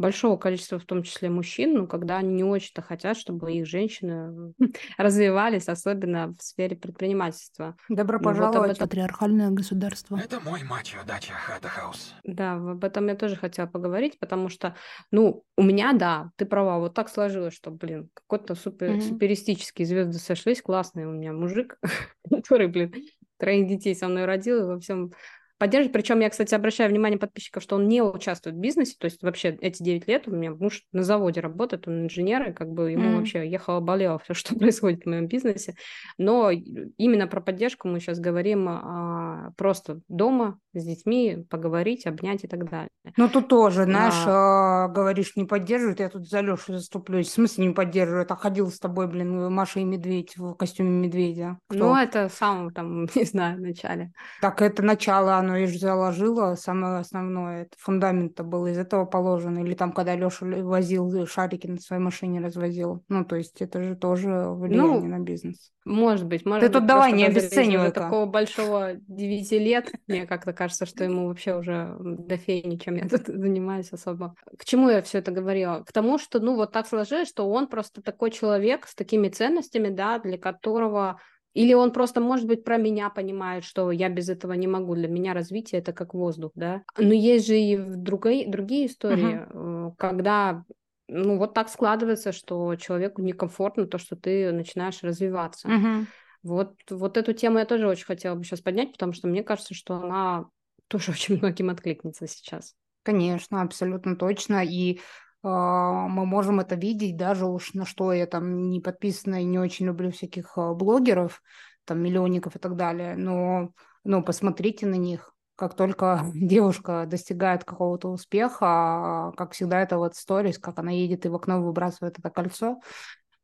[0.00, 4.52] большого количества, в том числе мужчин, ну, когда они не очень-то хотят, чтобы их женщины
[4.98, 7.76] развивались, особенно в сфере предпринимательства.
[7.88, 10.16] Добро Ну, вот пожаловать в этом- патриархальное государство.
[10.16, 12.14] Это мой мачо дача Хата Хаус.
[12.24, 14.74] Да, об этом я тоже хотела поговорить, потому что,
[15.10, 19.00] ну, у меня, да, ты права, вот так сложилось, что, блин, какой-то супер, Мгм.
[19.02, 21.78] суперистический звезды сошлись, классный у меня мужик,
[22.30, 22.94] который, блин,
[23.38, 25.12] троих детей со мной родил и во всем
[25.60, 25.92] поддерживает.
[25.92, 29.50] Причем я, кстати, обращаю внимание подписчиков, что он не участвует в бизнесе, то есть вообще
[29.60, 33.08] эти 9 лет у меня муж на заводе работает, он инженер, и как бы ему
[33.10, 33.16] Мгм.
[33.18, 35.74] вообще ехало-болело все, что происходит в моем бизнесе.
[36.18, 42.48] Но именно про поддержку мы сейчас говорим а, просто дома с детьми, поговорить, обнять и
[42.48, 42.88] так далее.
[43.16, 44.88] Ну, тут тоже, знаешь, А.
[44.88, 47.28] говоришь, не поддерживает, я тут за Лешу заступлюсь.
[47.28, 48.30] В смысле не поддерживает?
[48.30, 51.58] А ходил с тобой, блин, Маша и Медведь в костюме медведя.
[51.68, 51.78] Кто?
[51.78, 54.12] Ну, это в самом, там, не знаю, начале.
[54.40, 59.58] Так это начало, оно и же заложило, самое основное, это фундамент-то был из этого положен.
[59.58, 63.02] Или там, когда Леша возил шарики на своей машине, развозил.
[63.08, 65.72] Ну, то есть это же тоже влияние Ну, на бизнес.
[65.84, 68.02] Может быть, может Ты быть, тут давай не обесценивай-ка.
[68.02, 73.08] такого большого 9 лет, мне как-то кажется, что ему вообще уже до фени, чем я
[73.08, 74.34] тут занимаюсь особо.
[74.58, 75.82] К чему я все это говорила?
[75.84, 79.88] К тому, что, ну, вот так сложилось, что он просто такой человек с такими ценностями,
[79.88, 81.18] да, для которого
[81.52, 84.94] Или он просто, может быть, про меня понимает, что я без этого не могу.
[84.94, 86.82] Для меня развитие это как воздух, да.
[86.96, 89.94] Но есть же и другие, другие истории, uh-huh.
[89.98, 90.64] когда
[91.08, 95.68] ну вот так складывается, что человеку некомфортно то, что ты начинаешь развиваться.
[95.68, 96.06] Uh-huh.
[96.42, 99.74] Вот, вот эту тему я тоже очень хотела бы сейчас поднять, потому что мне кажется,
[99.74, 100.46] что она
[100.88, 102.74] тоже очень многим откликнется сейчас.
[103.02, 104.64] Конечно, абсолютно точно.
[104.64, 105.00] И
[105.42, 109.86] мы можем это видеть, даже уж на что я там не подписана и не очень
[109.86, 111.42] люблю всяких э, блогеров,
[111.84, 113.16] там миллионников и так далее.
[113.16, 113.70] Но
[114.04, 115.32] ну, посмотрите на них.
[115.56, 121.28] Как только девушка достигает какого-то успеха, как всегда это вот сторис, как она едет и
[121.28, 122.80] в окно выбрасывает это кольцо,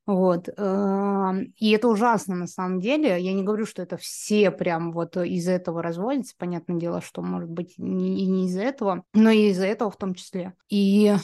[0.06, 0.48] вот.
[0.48, 3.20] И это ужасно на самом деле.
[3.20, 6.36] Я не говорю, что это все прям вот из этого разводятся.
[6.38, 10.14] Понятное дело, что может быть не, не из-за этого, но и из-за этого в том
[10.14, 10.54] числе.
[10.68, 11.16] И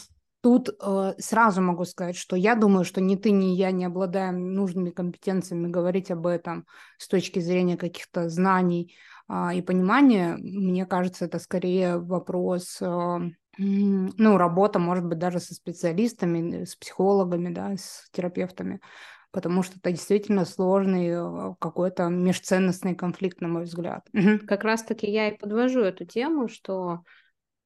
[0.43, 4.55] Тут э, сразу могу сказать, что я думаю, что ни ты, ни я не обладаем
[4.55, 6.67] нужными компетенциями говорить об этом
[6.99, 8.97] с точки зрения каких-то знаний
[9.29, 10.37] э, и понимания.
[10.37, 13.19] Мне кажется, это скорее вопрос э,
[13.59, 18.81] ну, работа, может быть, даже со специалистами, с психологами, да, с терапевтами,
[19.31, 24.09] потому что это действительно сложный э, какой-то межценностный конфликт, на мой взгляд.
[24.49, 27.03] Как раз-таки я и подвожу эту тему, что,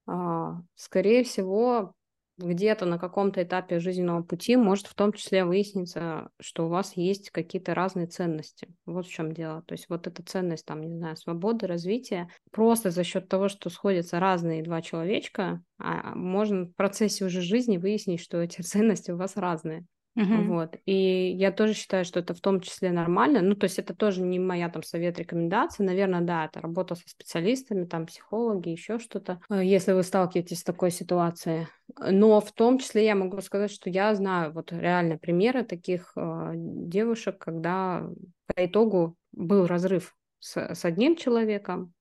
[0.07, 1.95] а, скорее всего,
[2.39, 7.31] где-то на каком-то этапе жизненного пути может в том числе выясниться, что у вас есть
[7.31, 8.69] какие-то разные ценности.
[8.85, 9.63] Вот в чем дело.
[9.63, 13.71] То есть вот эта ценность, там, не знаю, свободы, развития, просто за счет того, что
[13.71, 19.17] сходятся разные два человечка, а можно в процессе уже жизни выяснить, что эти ценности у
[19.17, 19.87] вас разные.
[20.17, 20.45] Uh-huh.
[20.45, 20.77] Вот.
[20.87, 23.43] И я тоже считаю, что это в том числе нормально.
[23.43, 25.85] Ну, то есть это тоже не моя там совет, рекомендация.
[25.85, 30.65] Наверное, да, это работа со специалистами, там психологи, еще что-то, э, если вы сталкиваетесь с
[30.65, 31.67] такой ситуацией.
[31.99, 36.53] Но в том числе я могу сказать, что я знаю вот реально примеры таких э,
[36.55, 38.09] девушек, когда
[38.47, 41.93] по итогу был разрыв с, с одним человеком,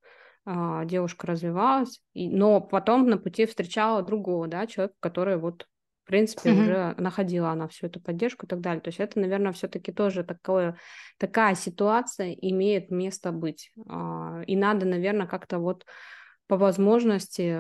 [0.46, 5.68] э, девушка развивалась, и, но потом на пути встречала другого, да, человека, который вот
[6.06, 6.62] в принципе, mm-hmm.
[6.62, 8.80] уже находила она всю эту поддержку и так далее.
[8.80, 10.78] То есть это, наверное, все-таки тоже такое,
[11.18, 13.72] такая ситуация имеет место быть.
[13.90, 15.84] А, и надо, наверное, как-то вот
[16.46, 17.58] по возможности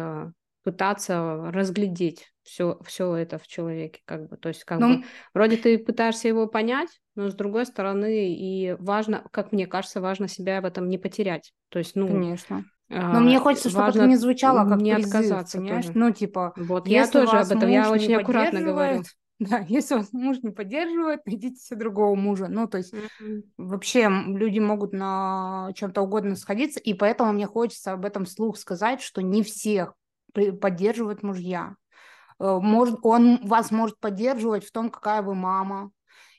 [0.61, 5.03] пытаться разглядеть все, все это в человеке, как бы, то есть как ну, бы
[5.33, 10.27] вроде ты пытаешься его понять, но с другой стороны и важно, как мне кажется, важно
[10.27, 14.15] себя в этом не потерять, то есть ну конечно но мне хочется, чтобы это не
[14.15, 15.85] звучало как не призыв, отказаться понимаешь?
[15.85, 15.97] Тоже.
[15.97, 19.03] Ну, типа, вот я тоже об этом, я очень аккуратно говорю.
[19.37, 22.47] Да, если вас муж не поддерживает, найдите себе другого мужа.
[22.47, 23.41] Ну, то есть mm-hmm.
[23.57, 29.01] вообще люди могут на чем-то угодно сходиться, и поэтому мне хочется об этом слух сказать,
[29.01, 29.93] что не всех
[30.61, 31.75] поддерживают мужья.
[32.39, 35.91] Э, может, он вас может поддерживать в том, какая вы мама,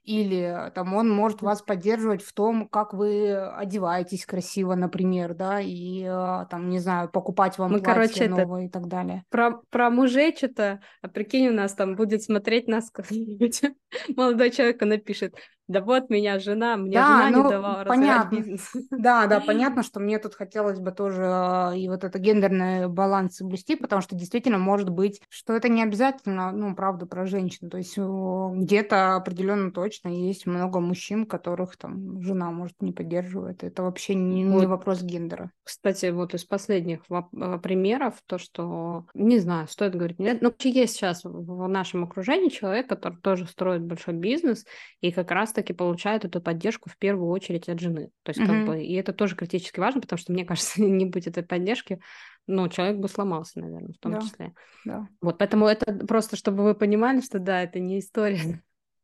[0.06, 6.04] или там он может вас поддерживать в том, как вы одеваетесь красиво, например, да, и
[6.04, 9.24] а, там, не знаю, покупать вам Мы, платье короче, новое и так далее.
[9.30, 13.62] Про, про мужей что-то, а прикинь, у нас там будет смотреть нас как-нибудь
[14.16, 15.34] молодой человек напишет,
[15.68, 18.36] да вот меня жена, мне да, жена ну, не давала понятно.
[18.36, 18.70] бизнес.
[18.90, 23.36] Да, да, понятно, что мне тут хотелось бы тоже а, и вот это гендерный баланс
[23.36, 27.68] соблюсти, потому что действительно может быть, что это не обязательно, ну, правда, про женщин.
[27.68, 33.64] То есть где-то определенно точно есть много мужчин, которых там жена, может, не поддерживает.
[33.64, 34.60] Это вообще не, вот.
[34.60, 35.50] не вопрос гендера.
[35.64, 40.70] Кстати, вот из последних а, примеров, то, что, не знаю, стоит говорить, нет, но ну,
[40.70, 44.64] есть сейчас в нашем окружении человек, который тоже строит большой бизнес,
[45.00, 48.10] и как раз таки получают эту поддержку в первую очередь от жены.
[48.22, 48.46] То есть, mm-hmm.
[48.46, 52.00] как бы, и это тоже критически важно, потому что, мне кажется, не быть этой поддержки,
[52.46, 54.20] ну, человек бы сломался, наверное, в том да.
[54.20, 54.54] числе.
[54.84, 55.08] Да.
[55.20, 58.62] Вот, поэтому это просто, чтобы вы понимали, что да, это не история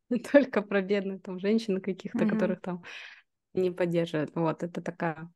[0.31, 2.29] только про бедных там женщин каких-то, mm-hmm.
[2.29, 2.83] которых там
[3.53, 4.31] не поддерживают.
[4.35, 5.29] Вот, это такая...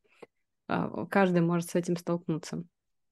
[0.66, 2.64] А, каждый может с этим столкнуться.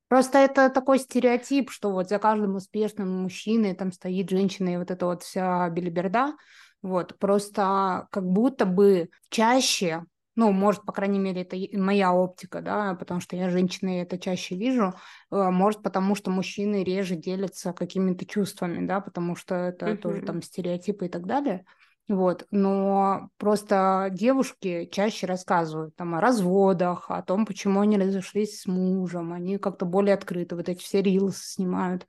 [0.09, 4.91] Просто это такой стереотип, что вот за каждым успешным мужчиной там стоит женщина и вот
[4.91, 6.37] эта вот вся белиберда.
[6.83, 10.05] Вот, просто как будто бы чаще,
[10.37, 14.19] ну, может, по крайней мере, это моя оптика, да, потому что я женщина и это
[14.19, 14.95] чаще вижу,
[15.31, 19.97] э, может, потому что мужчины реже делятся какими-то чувствами, да, потому что это uh-huh.
[19.97, 21.65] тоже там стереотипы и так далее.
[22.09, 28.67] Вот, но просто девушки чаще рассказывают там о разводах, о том, почему они разошлись с
[28.67, 32.07] мужем, они как-то более открыты, вот эти все рилсы снимают,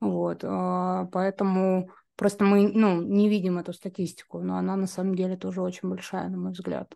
[0.00, 5.36] вот, а, поэтому Просто мы ну, не видим эту статистику, но она на самом деле
[5.36, 6.94] тоже очень большая, на мой взгляд.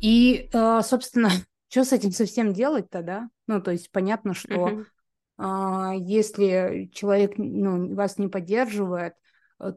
[0.00, 1.30] И, э, собственно,
[1.68, 3.28] что с этим совсем делать-то, да?
[3.46, 4.84] Ну, то есть понятно, что
[5.38, 5.98] uh-huh.
[5.98, 9.14] если человек ну, вас не поддерживает,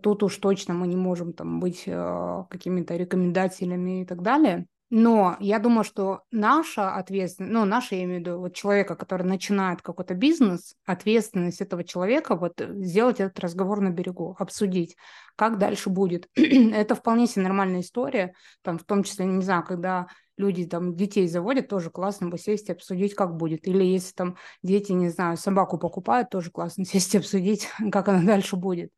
[0.01, 4.67] тут уж точно мы не можем там быть э, какими-то рекомендателями и так далее.
[4.93, 9.25] Но я думаю, что наша ответственность, ну, наша, я имею в виду, вот человека, который
[9.25, 14.97] начинает какой-то бизнес, ответственность этого человека, вот сделать этот разговор на берегу, обсудить,
[15.37, 16.27] как дальше будет.
[16.35, 21.25] Это вполне себе нормальная история, там, в том числе, не знаю, когда люди там детей
[21.29, 23.69] заводят, тоже классно бы сесть и обсудить, как будет.
[23.69, 28.23] Или если там дети, не знаю, собаку покупают, тоже классно сесть и обсудить, как она
[28.23, 28.91] дальше будет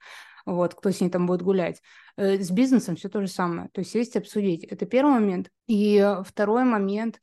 [0.46, 1.82] вот, кто с ней там будет гулять.
[2.18, 4.64] Э, с бизнесом все то же самое, то есть сесть обсудить.
[4.64, 5.50] Это первый момент.
[5.68, 7.20] И э, второй момент,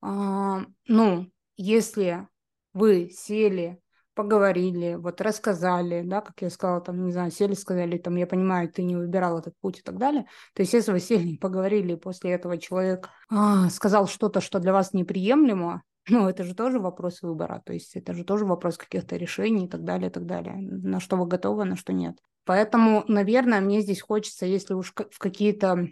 [0.00, 2.26] а, ну, если
[2.72, 3.78] вы сели,
[4.14, 8.70] поговорили, вот рассказали, да, как я сказала, там, не знаю, сели, сказали, там, я понимаю,
[8.70, 10.26] ты не выбирал этот путь и так далее.
[10.54, 14.92] То есть, если вы сели, поговорили, после этого человек а, сказал что-то, что для вас
[14.92, 19.66] неприемлемо, ну, это же тоже вопрос выбора, то есть это же тоже вопрос каких-то решений
[19.66, 22.18] и так далее, и так далее, на что вы готовы, на что нет.
[22.44, 25.88] Поэтому, наверное, мне здесь хочется, если уж в какие-то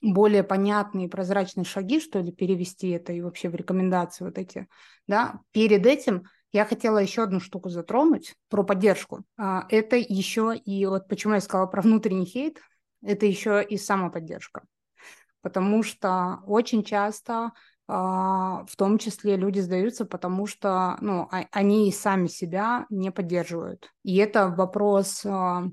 [0.00, 4.66] более понятные прозрачные шаги, что ли, перевести это и вообще в рекомендации вот эти,
[5.06, 9.24] да, перед этим я хотела еще одну штуку затронуть про поддержку.
[9.38, 12.60] А, это еще и вот почему я сказала про внутренний хейт,
[13.02, 14.64] это еще и самоподдержка.
[15.40, 17.52] Потому что очень часто
[17.88, 23.90] в том числе люди сдаются, потому что ну, а, они сами себя не поддерживают.
[24.02, 25.64] И это вопрос а,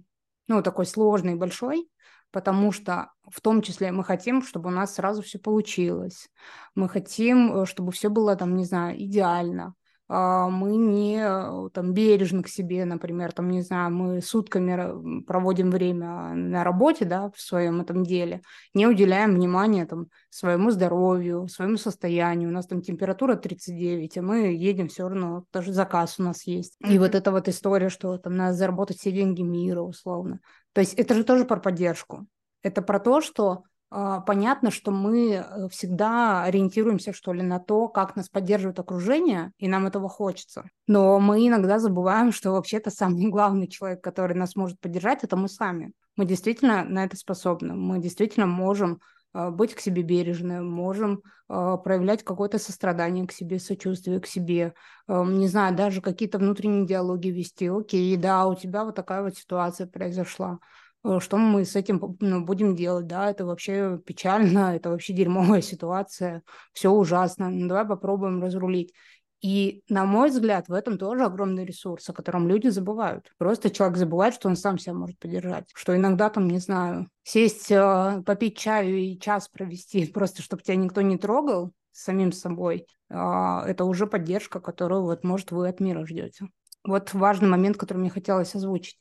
[0.49, 1.87] ну, такой сложный, большой,
[2.31, 6.29] потому что в том числе мы хотим, чтобы у нас сразу все получилось.
[6.75, 9.75] Мы хотим, э, чтобы все было там, не знаю, идеально.
[10.11, 15.69] А, мы не э, там бережны к себе, например, там, не знаю, мы сутками проводим
[15.69, 18.41] время на работе, да, в своем этом деле,
[18.73, 22.49] не уделяем внимания там своему здоровью, своему состоянию.
[22.49, 26.75] У нас там температура 39, а мы едем все равно, даже заказ у нас есть.
[26.79, 30.39] И вот эта вот история, что там надо заработать все деньги мира, условно.
[30.73, 32.25] То есть это же тоже про поддержку.
[32.63, 38.15] Это про то, что понятно, что мы э, всегда ориентируемся, что ли, на то, как
[38.15, 40.69] нас поддерживает окружение, и нам этого хочется.
[40.87, 45.49] Но мы иногда забываем, что вообще-то самый главный человек, который нас может поддержать, это мы
[45.49, 45.93] сами.
[46.15, 47.73] Мы действительно на это способны.
[47.73, 48.99] Мы действительно можем
[49.33, 54.73] а, быть к себе бережны, можем а, проявлять какое-то сострадание к себе, сочувствие к себе,
[55.07, 57.67] не знаю, даже какие-то внутренние диалоги вести.
[57.67, 60.88] Окей, да, у тебя вот такая вот ситуация произошла Э,
[61.19, 66.43] что мы с этим ну, будем делать, да, это вообще печально, это вообще дерьмовая ситуация,
[66.73, 68.93] все ужасно, ну, давай попробуем разрулить.
[69.41, 73.31] И, на мой взгляд, в этом тоже огромный ресурс, о котором люди забывают.
[73.37, 75.69] Просто человек забывает, что он сам себя может поддержать.
[75.73, 80.75] Что иногда там, не знаю, сесть, э, попить чаю и час провести, просто чтобы тебя
[80.75, 86.05] никто не трогал самим собой, а, это уже поддержка, которую, вот, может, вы от мира
[86.05, 86.47] ждете.
[86.83, 88.99] Вот важный момент, который мне хотелось озвучить.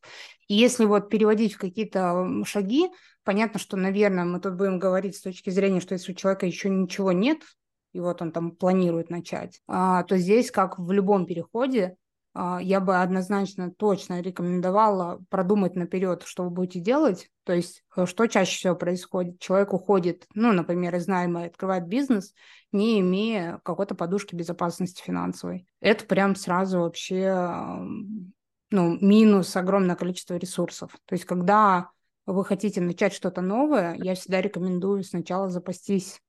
[0.49, 2.89] И если вот переводить в какие-то шаги,
[3.25, 6.71] понятно, что, наверное, мы тут будем говорить с точки зрения, что если у человека еще
[6.71, 7.39] ничего нет,
[7.93, 11.97] и вот он там планирует начать, а, то здесь, как в любом переходе,
[12.61, 17.31] я бы однозначно точно рекомендовала продумать наперед, что вы будете делать.
[17.45, 19.41] То есть, э, что чаще всего происходит?
[19.41, 22.35] Человек уходит, ну, например, из найма открывает бизнес,
[22.71, 25.67] не имея какой-то подушки безопасности финансовой.
[25.81, 27.79] Это прям сразу вообще
[28.71, 30.93] ну, минус огромное количество ресурсов.
[31.07, 31.91] То есть, когда
[32.27, 36.21] вы хотите начать что-то новое, я всегда рекомендую сначала запастись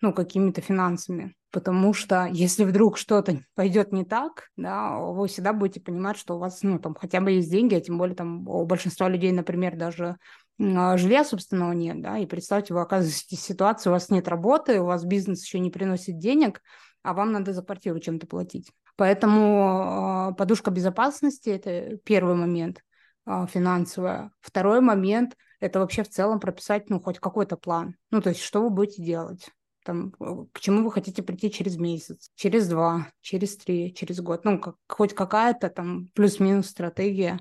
[0.00, 1.34] ну, какими-то финансами.
[1.50, 6.38] Потому что если вдруг что-то пойдет не так, да, вы всегда будете понимать, что у
[6.38, 9.76] вас, ну, там, хотя бы есть деньги, а тем более там у большинства людей, например,
[9.76, 10.16] даже
[10.60, 14.80] а, жилья собственного нет, да, и представьте, вы оказываетесь в ситуации, у вас нет работы,
[14.80, 16.60] у вас бизнес еще не приносит денег,
[17.02, 18.72] а вам надо за квартиру чем-то платить.
[18.96, 22.82] Поэтому э, подушка безопасности– это первый момент
[23.26, 24.30] э, финансовая.
[24.40, 27.94] Второй момент– это вообще в целом прописать, ну, хоть какой-то план.
[28.10, 29.50] Ну, то есть, что вы будете делать
[29.86, 30.12] там,
[30.52, 34.44] к чему вы хотите прийти через месяц, через два, через три, через год.
[34.44, 37.38] Ну, как, хоть какая-то там плюс-минус стратегия,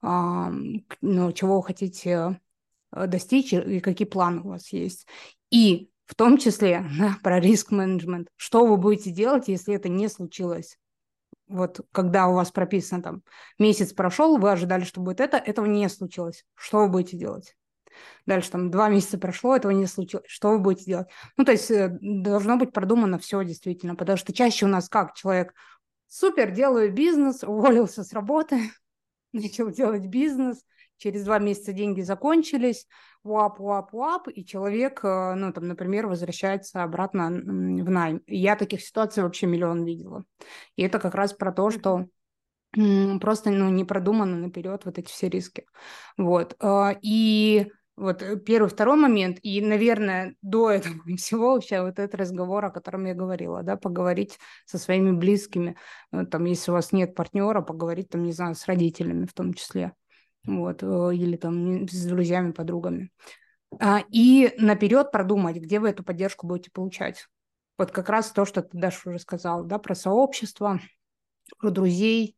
[0.00, 0.52] а,
[1.00, 2.40] ну, чего вы хотите
[2.92, 5.08] э, достичь и какие планы у вас есть.
[5.50, 8.28] И в том числе да, про риск-менеджмент.
[8.36, 10.78] Что вы будете делать, если это не случилось?
[11.48, 13.22] Вот когда у вас прописано там
[13.58, 16.44] месяц прошел, вы ожидали, что будет это, этого не случилось.
[16.54, 17.56] Что вы будете делать?
[18.26, 20.26] Дальше там два месяца прошло, этого не случилось.
[20.28, 21.08] Что вы будете делать?
[21.36, 25.14] Ну, то есть э, должно быть продумано все действительно, потому что чаще у нас как
[25.14, 25.54] человек
[26.08, 28.60] супер, делаю бизнес, уволился с работы,
[29.32, 30.62] начал делать бизнес,
[30.98, 32.86] через два месяца деньги закончились,
[33.22, 38.22] уап, уап, уап, и человек, э, ну, там, например, возвращается обратно в найм.
[38.26, 40.24] Я таких ситуаций вообще миллион видела.
[40.76, 42.06] И это как раз про то, что
[42.72, 45.64] просто ну, не продуманы наперед вот эти все риски.
[46.16, 46.56] Вот.
[46.60, 52.14] А, и вот э, первый, второй момент, и, наверное, до этого всего вообще вот этот
[52.14, 55.76] разговор, о котором я говорила, да, поговорить со своими близкими,
[56.12, 59.52] э, там, если у вас нет партнера, поговорить, там, не знаю, с родителями в том
[59.54, 59.92] числе,
[60.44, 63.10] вот, э, или там с друзьями, подругами.
[63.80, 67.26] А, и наперед продумать, где вы эту поддержку будете получать.
[67.76, 70.80] Вот как раз то, что ты, Даша, уже сказала, да, про сообщество,
[71.58, 72.36] про друзей,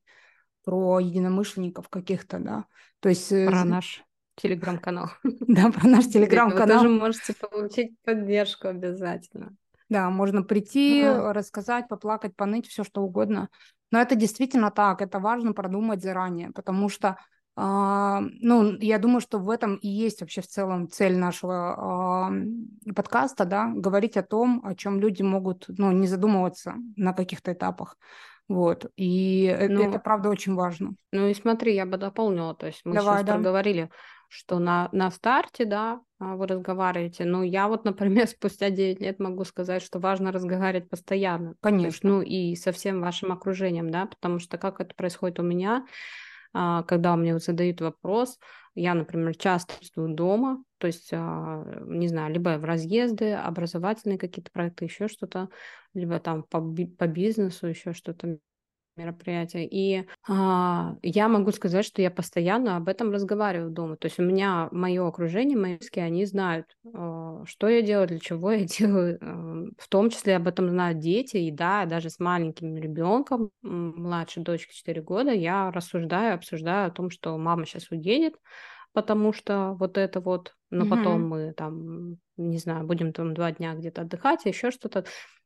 [0.65, 2.65] про единомышленников каких-то, да.
[3.01, 3.29] То есть...
[3.29, 4.05] Про наш
[4.41, 5.11] телеграм-канал.
[5.47, 6.79] Да, про наш телеграм-канал.
[6.79, 9.55] Вы тоже можете получить поддержку обязательно.
[9.89, 11.33] Да, можно прийти, ага.
[11.33, 13.49] рассказать, поплакать, поныть, все что угодно.
[13.91, 17.17] Но это действительно так, это важно продумать заранее, потому что,
[17.57, 22.93] э, ну, я думаю, что в этом и есть вообще в целом цель нашего э,
[22.95, 27.97] подкаста, да, говорить о том, о чем люди могут, ну, не задумываться на каких-то этапах.
[28.51, 28.91] Вот.
[28.97, 30.95] И ну, это, правда, очень важно.
[31.13, 32.53] Ну и смотри, я бы дополнила.
[32.53, 33.35] То есть мы Давай, сейчас да.
[33.35, 33.91] проговорили,
[34.31, 37.25] что на, на старте, да, а, вы разговариваете.
[37.25, 41.55] Но я вот, например, спустя 9 лет могу сказать, что важно разговаривать постоянно.
[41.61, 41.87] Конечно.
[41.87, 45.85] Есть, ну и со всем вашим окружением, да, потому что как это происходит у меня,
[46.53, 48.39] а, когда мне задают вопрос,
[48.77, 54.53] я, например, часто жду дома, то есть, а, не знаю, либо в разъезды, образовательные какие-то
[54.53, 55.49] проекты, еще что-то,
[55.93, 58.39] либо там по, по бизнесу, еще что-то
[59.01, 59.67] мероприятия.
[59.67, 63.97] И а, я могу сказать, что я постоянно об этом разговариваю дома.
[63.97, 68.19] То есть у меня мое окружение, мои близкие, они знают, а, что я делаю, для
[68.19, 69.19] чего я делаю.
[69.21, 71.37] А, в том числе об этом знают дети.
[71.37, 77.11] И да, даже с маленьким ребенком, младшей дочке 4 года, я рассуждаю, обсуждаю о том,
[77.11, 78.35] что мама сейчас уедет,
[78.93, 80.91] потому что вот это вот, но угу.
[80.91, 85.05] потом мы там, не знаю, будем там два дня где-то отдыхать, еще что-то.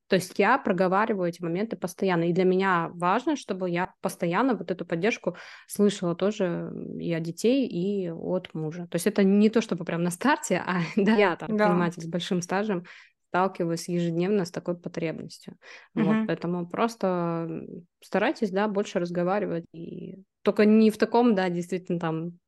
[0.09, 2.25] То есть я проговариваю эти моменты постоянно.
[2.25, 5.37] И для меня важно, чтобы я постоянно вот эту поддержку
[5.67, 8.87] слышала тоже и от детей, и от мужа.
[8.91, 11.69] То есть это не то, чтобы прям на старте, а да, я там, да.
[11.69, 12.85] понимаете, с большим стажем
[13.29, 15.57] сталкиваюсь ежедневно с такой потребностью.
[15.97, 16.05] Uh-huh.
[16.05, 17.67] Вот, поэтому просто
[18.01, 19.65] старайтесь, да, больше разговаривать.
[19.73, 22.39] И только не в таком, да, действительно там,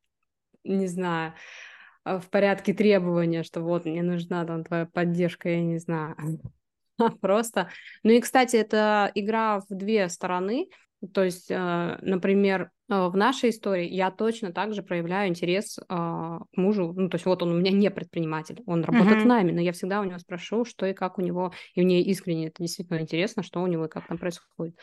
[0.63, 1.33] не знаю,
[2.05, 6.15] а, в порядке требования, что вот мне нужна там твоя поддержка, я не знаю,
[7.21, 7.69] просто.
[8.03, 10.67] Ну и, кстати, это игра в две стороны.
[11.13, 16.39] То есть, э, например, э, в нашей истории я точно так же проявляю интерес а,
[16.39, 16.91] к мужу.
[16.95, 19.23] Ну, то есть вот он у меня не предприниматель, он работает uh-huh.
[19.23, 22.01] с нами, но я всегда у него спрошу, что и как у него, и мне
[22.01, 24.75] искренне это действительно интересно, что у него и как там происходит.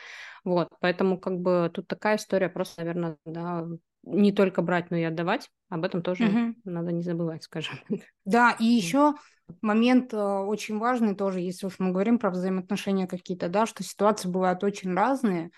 [0.45, 3.67] Вот, поэтому как бы тут такая история просто, наверное, да,
[4.05, 5.51] не только брать, но и отдавать.
[5.69, 6.55] Об этом тоже uh-huh.
[6.65, 7.79] надо не забывать, скажем.
[8.25, 9.15] Да, и еще
[9.61, 14.29] момент э, очень важный тоже, если уж мы говорим про взаимоотношения какие-то, да, что ситуации
[14.29, 15.51] бывают очень разные,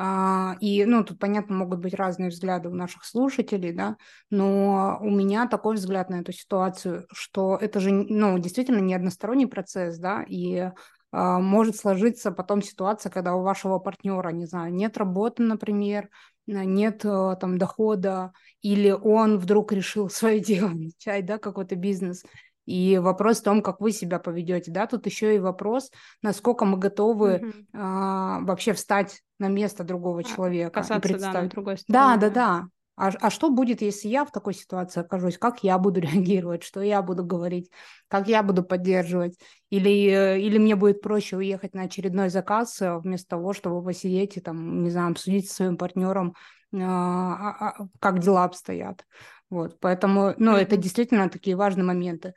[0.00, 3.96] а, и, ну, тут, понятно, могут быть разные взгляды у наших слушателей, да,
[4.30, 9.46] но у меня такой взгляд на эту ситуацию, что это же, ну, действительно не односторонний
[9.46, 10.70] процесс, да, и
[11.10, 16.10] а, может сложиться потом ситуация, когда у вашего партнера, не знаю, нет работы, например,
[16.48, 18.32] нет э, там дохода,
[18.62, 22.24] или он вдруг решил свое дело начать, да, какой-то бизнес,
[22.68, 25.90] и вопрос в том, как вы себя поведете, да, тут еще и вопрос,
[26.20, 27.66] насколько мы готовы mm-hmm.
[27.72, 31.34] а, вообще встать на место другого а, человека Касаться, и представить.
[31.34, 31.94] Да, на другой стороне.
[31.98, 32.68] Да, да, да.
[32.98, 35.38] А, а что будет, если я в такой ситуации окажусь?
[35.38, 36.64] Как я буду реагировать?
[36.64, 37.70] Что я буду говорить?
[38.08, 39.38] Как я буду поддерживать?
[39.70, 44.36] Или, э, или мне будет проще уехать на очередной заказ э, вместо того, чтобы посидеть
[44.36, 46.34] и там, не знаю, обсудить со своим партнером,
[46.74, 49.06] а, а, как дела обстоят.
[49.48, 52.34] Вот, поэтому, ну, это действительно такие важные моменты.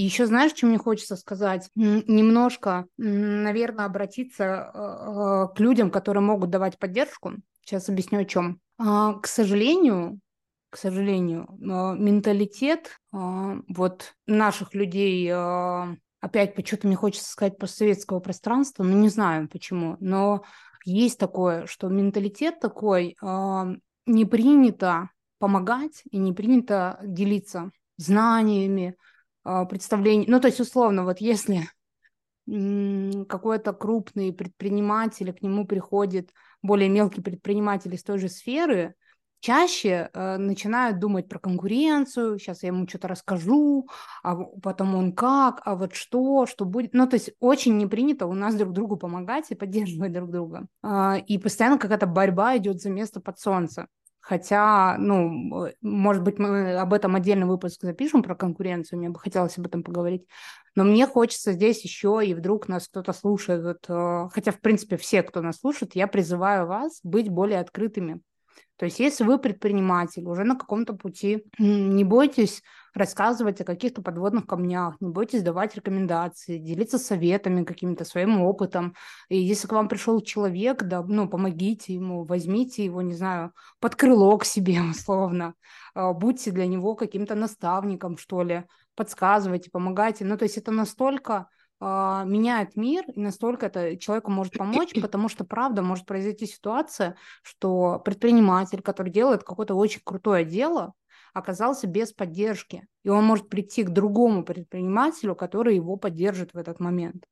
[0.00, 1.68] И еще знаешь, что мне хочется сказать?
[1.74, 7.34] Немножко, наверное, обратиться э, к людям, которые могут давать поддержку.
[7.60, 8.62] Сейчас объясню о чем.
[8.78, 10.18] А, к сожалению,
[10.70, 18.84] к сожалению, менталитет а, вот наших людей а, опять почему-то мне хочется сказать постсоветского пространства,
[18.84, 20.44] но не знаю почему, но
[20.86, 23.64] есть такое, что менталитет такой, э,
[24.06, 28.96] не принято помогать и не принято делиться знаниями,
[29.44, 30.30] э, представлениями.
[30.30, 31.68] Ну, то есть, условно, вот если
[32.46, 36.30] какой-то крупный предприниматель, к нему приходит
[36.62, 38.94] более мелкий предприниматель из той же сферы,
[39.40, 43.88] чаще э, начинают думать про конкуренцию, сейчас я ему что-то расскажу,
[44.22, 46.92] а потом он как, а вот что, что будет.
[46.92, 50.66] Ну, то есть очень не принято у нас друг другу помогать и поддерживать друг друга.
[50.82, 53.86] Э, и постоянно какая-то борьба идет за место под солнце.
[54.20, 59.58] Хотя, ну, может быть, мы об этом отдельный выпуск запишем про конкуренцию, мне бы хотелось
[59.58, 60.26] об этом поговорить.
[60.76, 65.22] Но мне хочется здесь еще, и вдруг нас кто-то слушает, э, хотя, в принципе, все,
[65.22, 68.20] кто нас слушает, я призываю вас быть более открытыми
[68.80, 72.62] то есть если вы предприниматель, уже на каком-то пути, не бойтесь
[72.94, 78.94] рассказывать о каких-то подводных камнях, не бойтесь давать рекомендации, делиться советами каким-то, своим опытом.
[79.28, 83.96] И если к вам пришел человек, да, ну, помогите ему, возьмите его, не знаю, под
[83.96, 85.52] крыло к себе, условно,
[85.94, 88.64] а, будьте для него каким-то наставником, что ли,
[88.94, 90.24] подсказывайте, помогайте.
[90.24, 91.48] Ну, то есть это настолько
[91.80, 97.98] меняет мир, и настолько это человеку может помочь, потому что, правда, может произойти ситуация, что
[98.00, 100.92] предприниматель, который делает какое-то очень крутое дело,
[101.32, 106.80] оказался без поддержки, и он может прийти к другому предпринимателю, который его поддержит в этот
[106.80, 107.24] момент.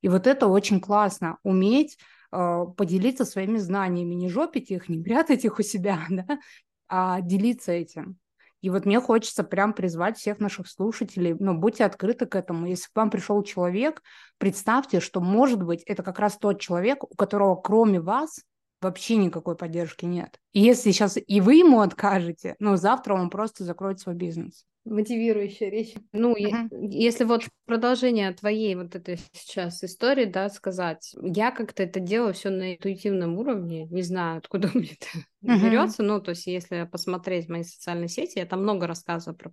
[0.00, 1.96] И вот это очень классно, уметь
[2.32, 6.40] э, поделиться своими знаниями, не жопить их, не прятать их у себя, да,
[6.88, 8.18] а делиться этим.
[8.62, 12.66] И вот мне хочется прям призвать всех наших слушателей, ну, будьте открыты к этому.
[12.66, 14.02] Если к вам пришел человек,
[14.38, 18.40] представьте, что, может быть, это как раз тот человек, у которого кроме вас
[18.80, 20.38] вообще никакой поддержки нет.
[20.52, 25.70] И если сейчас и вы ему откажете, ну, завтра он просто закроет свой бизнес мотивирующая
[25.70, 25.94] речь.
[26.12, 26.68] Ну, uh-huh.
[26.90, 32.50] если вот продолжение твоей вот этой сейчас истории, да, сказать, я как-то это делаю все
[32.50, 35.62] на интуитивном уровне, не знаю, откуда мне это uh-huh.
[35.62, 39.50] берется, ну, то есть если посмотреть мои социальные сети, я там много рассказываю про,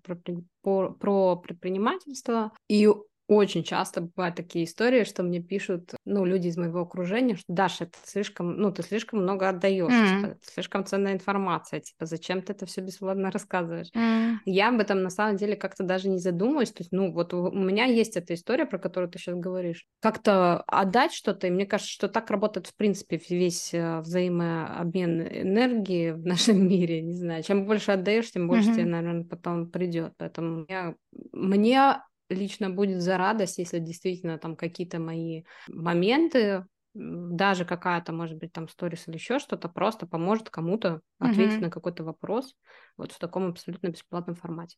[0.62, 2.90] про, про, предпринимательство, и
[3.30, 7.84] очень часто бывают такие истории, что мне пишут, ну, люди из моего окружения, что Даша,
[7.84, 10.22] это слишком, ну, ты слишком много отдаешь, mm.
[10.22, 13.90] типа, слишком ценная информация, типа, зачем ты это все бесплатно рассказываешь?
[13.96, 14.38] Mm.
[14.46, 17.52] Я об этом на самом деле как-то даже не задумываюсь, то есть, ну, вот у,
[17.52, 19.86] меня есть эта история, про которую ты сейчас говоришь.
[20.02, 26.12] Как-то отдать что-то, и мне кажется, что так работает, в принципе, весь э, взаимообмен энергии
[26.14, 28.74] в нашем мире, не знаю, чем больше отдаешь, тем больше mm-hmm.
[28.74, 30.96] тебе, наверное, потом придет, поэтому я,
[31.32, 38.52] мне лично будет за радость, если действительно там какие-то мои моменты, даже какая-то, может быть,
[38.52, 41.66] там сторис или еще что-то, просто поможет кому-то ответить mm-hmm.
[41.66, 42.56] на какой-то вопрос
[42.98, 44.78] вот в таком абсолютно бесплатном формате.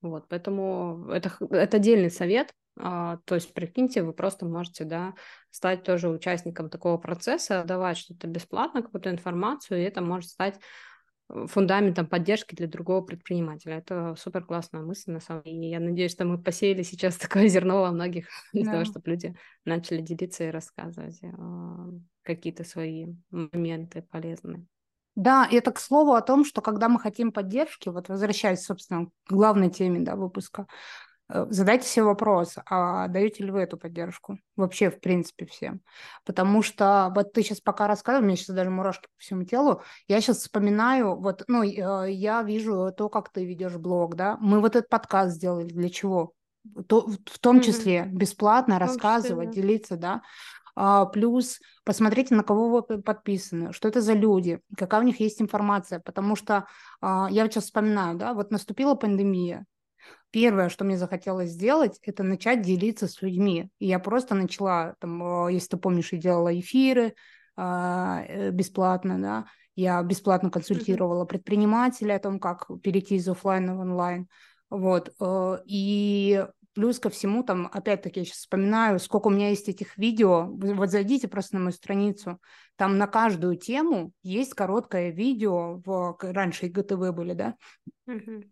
[0.00, 2.52] Вот, поэтому это, это отдельный совет.
[2.80, 5.14] А, то есть, прикиньте, вы просто можете, да,
[5.50, 10.60] стать тоже участником такого процесса, давать что-то бесплатно, какую-то информацию, и это может стать
[11.28, 13.78] фундаментом поддержки для другого предпринимателя.
[13.78, 15.66] Это супер классная мысль, на самом деле.
[15.66, 18.72] И я надеюсь, что мы посеяли сейчас такое зерно во многих, для да.
[18.72, 21.28] того, чтобы люди начали делиться и рассказывать э,
[22.22, 24.64] какие-то свои моменты полезные.
[25.14, 29.32] Да, это к слову о том, что когда мы хотим поддержки, вот возвращаясь, собственно, к
[29.32, 30.68] главной теме да, выпуска,
[31.28, 34.38] задайте себе вопрос, а даете ли вы эту поддержку?
[34.56, 35.80] Вообще, в принципе, всем.
[36.24, 39.82] Потому что вот ты сейчас пока рассказывал, у меня сейчас даже мурашки по всему телу,
[40.06, 44.60] я сейчас вспоминаю, вот, ну, э, я вижу то, как ты ведешь блог, да, мы
[44.60, 46.32] вот этот подкаст сделали, для чего?
[46.86, 48.10] То, в том числе mm-hmm.
[48.10, 49.68] бесплатно рассказывать, числе, да.
[49.68, 50.22] делиться, да.
[50.80, 55.42] А, плюс посмотрите, на кого вы подписаны, что это за люди, какая у них есть
[55.42, 56.66] информация, потому что
[57.00, 59.66] а, я вот сейчас вспоминаю, да, вот наступила пандемия,
[60.30, 63.70] первое, что мне захотелось сделать, это начать делиться с людьми.
[63.78, 67.14] И я просто начала, там, если ты помнишь, я делала эфиры
[67.56, 73.80] а, э, бесплатно, да, я бесплатно консультировала предпринимателей о том, как перейти из офлайна в
[73.80, 74.28] онлайн.
[74.70, 75.14] Вот.
[75.20, 79.96] Э, и плюс ко всему, там, опять-таки, я сейчас вспоминаю, сколько у меня есть этих
[79.96, 80.46] видео.
[80.50, 82.38] Вот зайдите просто на мою страницу.
[82.76, 85.80] Там на каждую тему есть короткое видео.
[85.84, 86.16] В...
[86.20, 87.54] Раньше ИГТВ были, да?
[88.08, 88.44] Uh-huh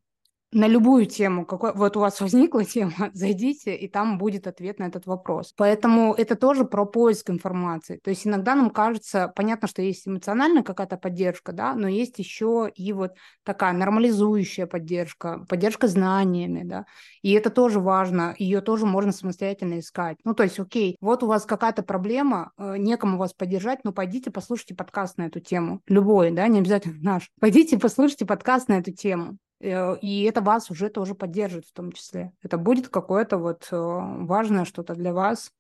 [0.53, 4.85] на любую тему, какой вот у вас возникла тема, зайдите, и там будет ответ на
[4.85, 5.53] этот вопрос.
[5.57, 7.99] Поэтому это тоже про поиск информации.
[8.03, 12.71] То есть иногда нам кажется, понятно, что есть эмоциональная какая-то поддержка, да, но есть еще
[12.75, 13.13] и вот
[13.45, 16.87] такая нормализующая поддержка, поддержка знаниями, да,
[17.23, 20.19] и это тоже важно, ее тоже можно самостоятельно искать.
[20.25, 24.31] Ну, то есть, окей, вот у вас какая-то проблема, э, некому вас поддержать, но пойдите
[24.31, 27.31] послушайте подкаст на эту тему, любой, да, не обязательно наш.
[27.41, 29.39] Пойдите послушайте подкаст на эту тему.
[29.61, 32.33] Э, и это вас уже тоже поддержит в том числе.
[32.43, 35.53] Это будет какое-то вот э, важное что-то для вас,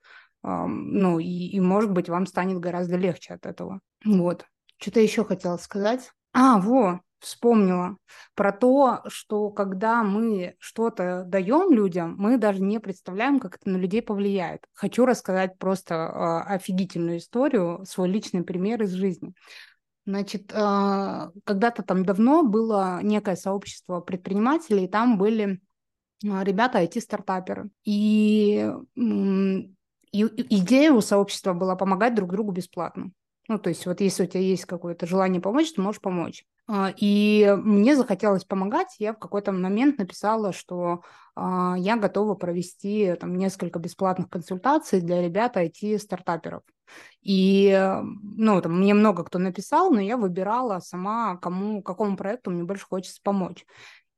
[0.42, 3.80] ну, и, и, может быть, вам станет гораздо легче от этого.
[4.04, 4.44] Вот.
[4.78, 6.12] Что-то еще хотела сказать.
[6.32, 7.96] А, во, вспомнила
[8.34, 13.76] про то, что когда мы что-то даем людям, мы даже не представляем, как это на
[13.76, 14.64] людей повлияет.
[14.74, 19.34] Хочу рассказать просто э, офигительную историю, свой личный пример из жизни.
[20.06, 25.60] Значит, а, когда-то там давно было некое сообщество предпринимателей, и там были
[26.24, 27.70] а, ребята IT-стартаперы.
[27.84, 33.10] И, и идея у сообщества была помогать друг другу бесплатно.
[33.48, 36.44] Ну, то есть вот если у тебя есть какое-то желание помочь, ты можешь помочь.
[36.68, 38.96] А, и мне захотелось помогать.
[38.98, 41.02] Я в какой-то момент написала, что
[41.34, 46.62] а, я готова провести там, несколько бесплатных консультаций для ребят IT-стартаперов.
[47.22, 52.62] И ну, там, мне много кто написал, но я выбирала сама, кому, какому проекту мне
[52.62, 53.64] больше хочется помочь.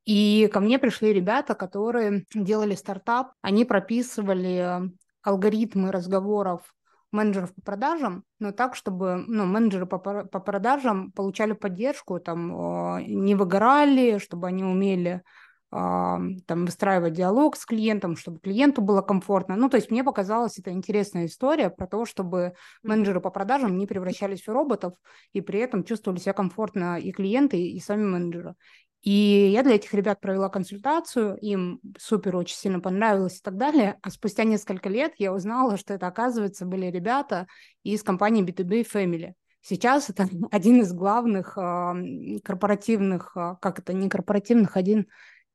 [0.05, 4.91] И ко мне пришли ребята, которые делали стартап, они прописывали
[5.23, 6.75] алгоритмы разговоров
[7.13, 13.35] менеджеров по продажам, но так, чтобы ну, менеджеры по, по продажам получали поддержку, там, не
[13.35, 15.23] выгорали, чтобы они умели
[15.71, 19.57] там, выстраивать диалог с клиентом, чтобы клиенту было комфортно.
[19.57, 23.87] Ну, то есть мне показалась это интересная история про то, чтобы менеджеры по продажам не
[23.87, 24.95] превращались в роботов
[25.33, 28.55] и при этом чувствовали себя комфортно и клиенты, и сами менеджеры.
[29.03, 33.99] И я для этих ребят провела консультацию, им супер очень сильно понравилось и так далее.
[34.03, 37.47] А спустя несколько лет я узнала, что это, оказывается, были ребята
[37.85, 39.35] из компании B2B Family.
[39.61, 45.07] Сейчас это один из главных корпоративных, э, как это, не корпоративных, один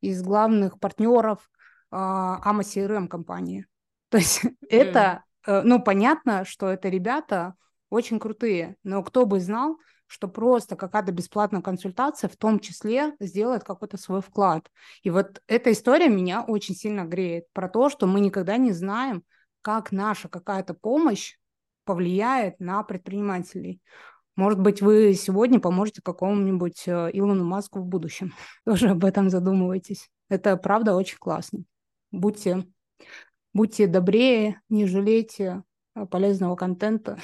[0.03, 1.49] из главных партнеров
[1.91, 3.65] э, AMA CRM компании.
[4.09, 4.55] То есть mm.
[4.69, 7.55] это, э, ну, понятно, что это ребята
[7.89, 9.77] очень крутые, но кто бы знал,
[10.07, 14.69] что просто какая-то бесплатная консультация в том числе сделает какой-то свой вклад.
[15.01, 19.23] И вот эта история меня очень сильно греет про то, что мы никогда не знаем,
[19.61, 21.35] как наша какая-то помощь
[21.85, 23.81] повлияет на предпринимателей.
[24.35, 28.33] Может быть, вы сегодня поможете какому-нибудь э, Илону Маску в будущем.
[28.65, 30.09] Тоже об этом задумывайтесь.
[30.29, 31.63] Это правда очень классно.
[32.11, 32.65] Будьте,
[33.53, 35.63] будьте добрее, не жалейте
[35.95, 37.19] э, полезного контента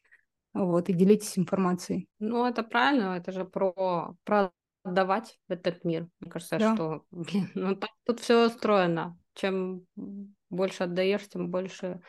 [0.54, 2.08] вот, и делитесь информацией.
[2.18, 4.52] Ну, это правильно, это же про, про
[4.82, 6.08] отдавать в этот мир.
[6.20, 6.74] Мне кажется, да.
[6.74, 9.18] что блин, ну, так тут все устроено.
[9.34, 9.86] Чем
[10.50, 12.02] больше отдаешь, тем больше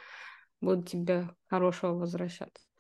[0.60, 2.71] будет тебе хорошего возвращаться.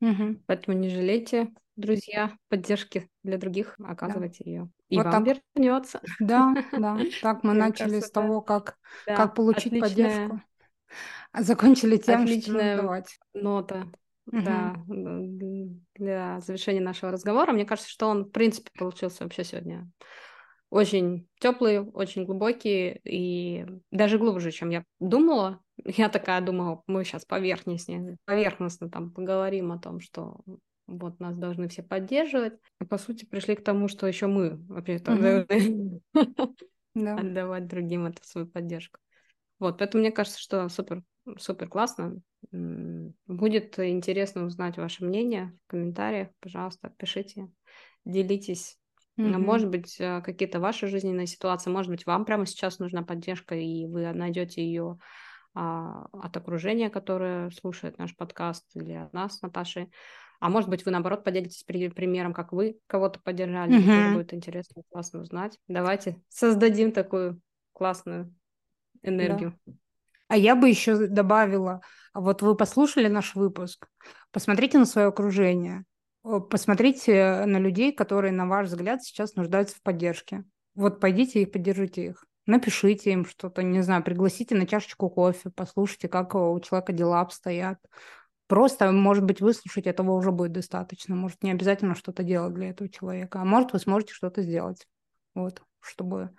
[0.00, 0.42] Угу.
[0.46, 4.50] Поэтому не жалейте, друзья, поддержки для других, оказывайте да.
[4.50, 4.70] ее.
[4.88, 5.38] И вот вам так.
[5.54, 6.00] вернется.
[6.20, 6.98] Да, да.
[7.22, 10.40] Так мы начали с того, как, как получить поддержку.
[11.32, 13.18] А закончили тем, что давать.
[13.34, 13.86] нота
[14.32, 14.42] Угу.
[14.42, 14.74] Да,
[15.94, 17.52] для завершения нашего разговора.
[17.52, 19.88] Мне кажется, что он, в принципе, получился вообще сегодня
[20.68, 25.60] очень теплый, очень глубокий и даже глубже, чем я думала.
[25.84, 30.40] Я такая думала, мы сейчас поверхностнее, поверхностно там поговорим о том, что
[30.86, 32.54] вот нас должны все поддерживать.
[32.78, 36.00] А по сути пришли к тому, что еще мы вообще должны
[36.94, 39.00] отдавать другим эту свою поддержку.
[39.58, 41.02] Вот, поэтому мне кажется, что супер,
[41.38, 42.20] супер классно.
[42.52, 46.28] Будет интересно узнать ваше мнение в комментариях.
[46.40, 47.50] Пожалуйста, пишите,
[48.04, 48.78] делитесь.
[49.18, 49.38] Mm-hmm.
[49.38, 53.86] Может быть, э, какие-то ваши жизненные ситуации, может быть, вам прямо сейчас нужна поддержка, и
[53.86, 54.98] вы найдете ее
[55.56, 59.90] от окружения, которое слушает наш подкаст, или от нас с Наташей.
[60.38, 63.78] А может быть, вы, наоборот, поделитесь при- примером, как вы кого-то поддержали.
[63.78, 63.86] Mm-hmm.
[63.86, 65.58] Тоже будет интересно, классно узнать.
[65.66, 67.40] Давайте создадим такую
[67.72, 68.34] классную
[69.02, 69.58] энергию.
[69.64, 69.72] Да.
[70.28, 71.80] А я бы еще добавила,
[72.12, 73.88] вот вы послушали наш выпуск,
[74.32, 75.84] посмотрите на свое окружение,
[76.22, 80.44] посмотрите на людей, которые, на ваш взгляд, сейчас нуждаются в поддержке.
[80.74, 82.26] Вот пойдите и поддержите их.
[82.46, 87.78] Напишите им что-то, не знаю, пригласите на чашечку кофе, послушайте, как у человека дела обстоят.
[88.46, 91.16] Просто, может быть, выслушать этого уже будет достаточно.
[91.16, 93.40] Может, не обязательно что-то делать для этого человека.
[93.40, 94.86] А может, вы сможете что-то сделать.
[95.34, 96.30] Вот, чтобы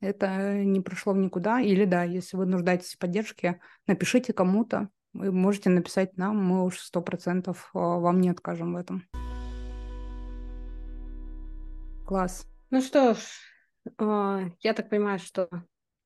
[0.00, 1.60] это не прошло в никуда.
[1.60, 4.88] Или да, если вы нуждаетесь в поддержке, напишите кому-то.
[5.12, 9.08] Вы можете написать нам, мы уж сто процентов а, вам не откажем в этом.
[12.06, 12.46] Класс.
[12.70, 13.18] Ну что ж,
[13.98, 15.48] я так понимаю, что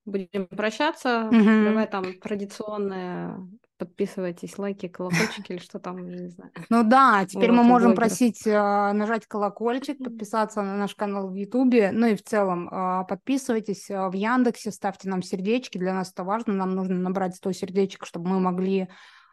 [0.04, 1.28] будем прощаться.
[1.30, 1.64] Угу.
[1.64, 3.38] Давай там традиционное
[3.78, 6.52] подписывайтесь, лайки, колокольчики или что там, я не знаю.
[6.70, 8.10] Ну да, теперь вот, мы можем блогеров.
[8.10, 8.52] просить э,
[8.92, 14.12] нажать колокольчик, подписаться на наш канал в Ютубе, ну и в целом э, подписывайтесь в
[14.12, 18.38] Яндексе, ставьте нам сердечки, для нас это важно, нам нужно набрать 100 сердечек, чтобы мы
[18.40, 18.88] могли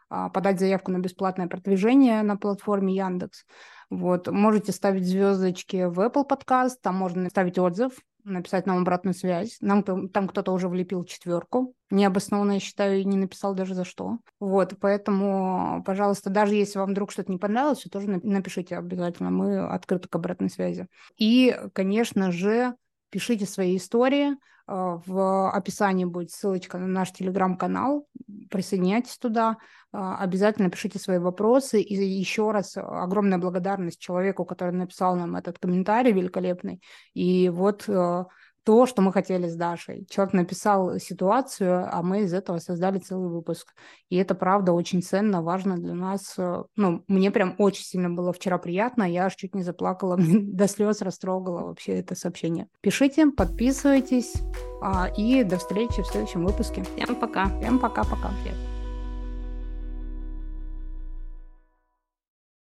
[0.08, 3.44] подать заявку на бесплатное продвижение на платформе Яндекс.
[3.90, 7.92] Вот, можете ставить звездочки в Apple Podcast, там можно ставить отзыв,
[8.24, 9.56] написать нам обратную связь.
[9.60, 11.74] Нам там кто-то уже влепил четверку.
[11.90, 14.18] Необоснованно, я считаю, и не написал даже за что.
[14.38, 19.30] Вот, поэтому, пожалуйста, даже если вам вдруг что-то не понравилось, тоже напишите обязательно.
[19.30, 20.86] Мы открыты к обратной связи.
[21.16, 22.74] И, конечно же,
[23.10, 24.36] пишите свои истории.
[24.70, 28.06] А, в описании будет ссылочка на наш телеграм-канал.
[28.50, 29.56] Присоединяйтесь туда.
[29.92, 31.80] А, обязательно пишите свои вопросы.
[31.80, 36.80] И еще раз огромная благодарность человеку, который написал нам этот комментарий великолепный.
[37.14, 38.26] И вот а,
[38.64, 40.06] то, что мы хотели с Дашей.
[40.08, 43.74] Человек написал ситуацию, а мы из этого создали целый выпуск.
[44.08, 46.36] И это, правда, очень ценно, важно для нас.
[46.76, 51.02] Ну, мне прям очень сильно было вчера приятно, я аж чуть не заплакала, до слез
[51.02, 52.68] растрогала вообще это сообщение.
[52.80, 54.34] Пишите, подписывайтесь,
[54.82, 56.82] а, и до встречи в следующем выпуске.
[56.82, 57.46] Всем пока.
[57.60, 58.30] Всем пока-пока.
[58.42, 58.79] Всем.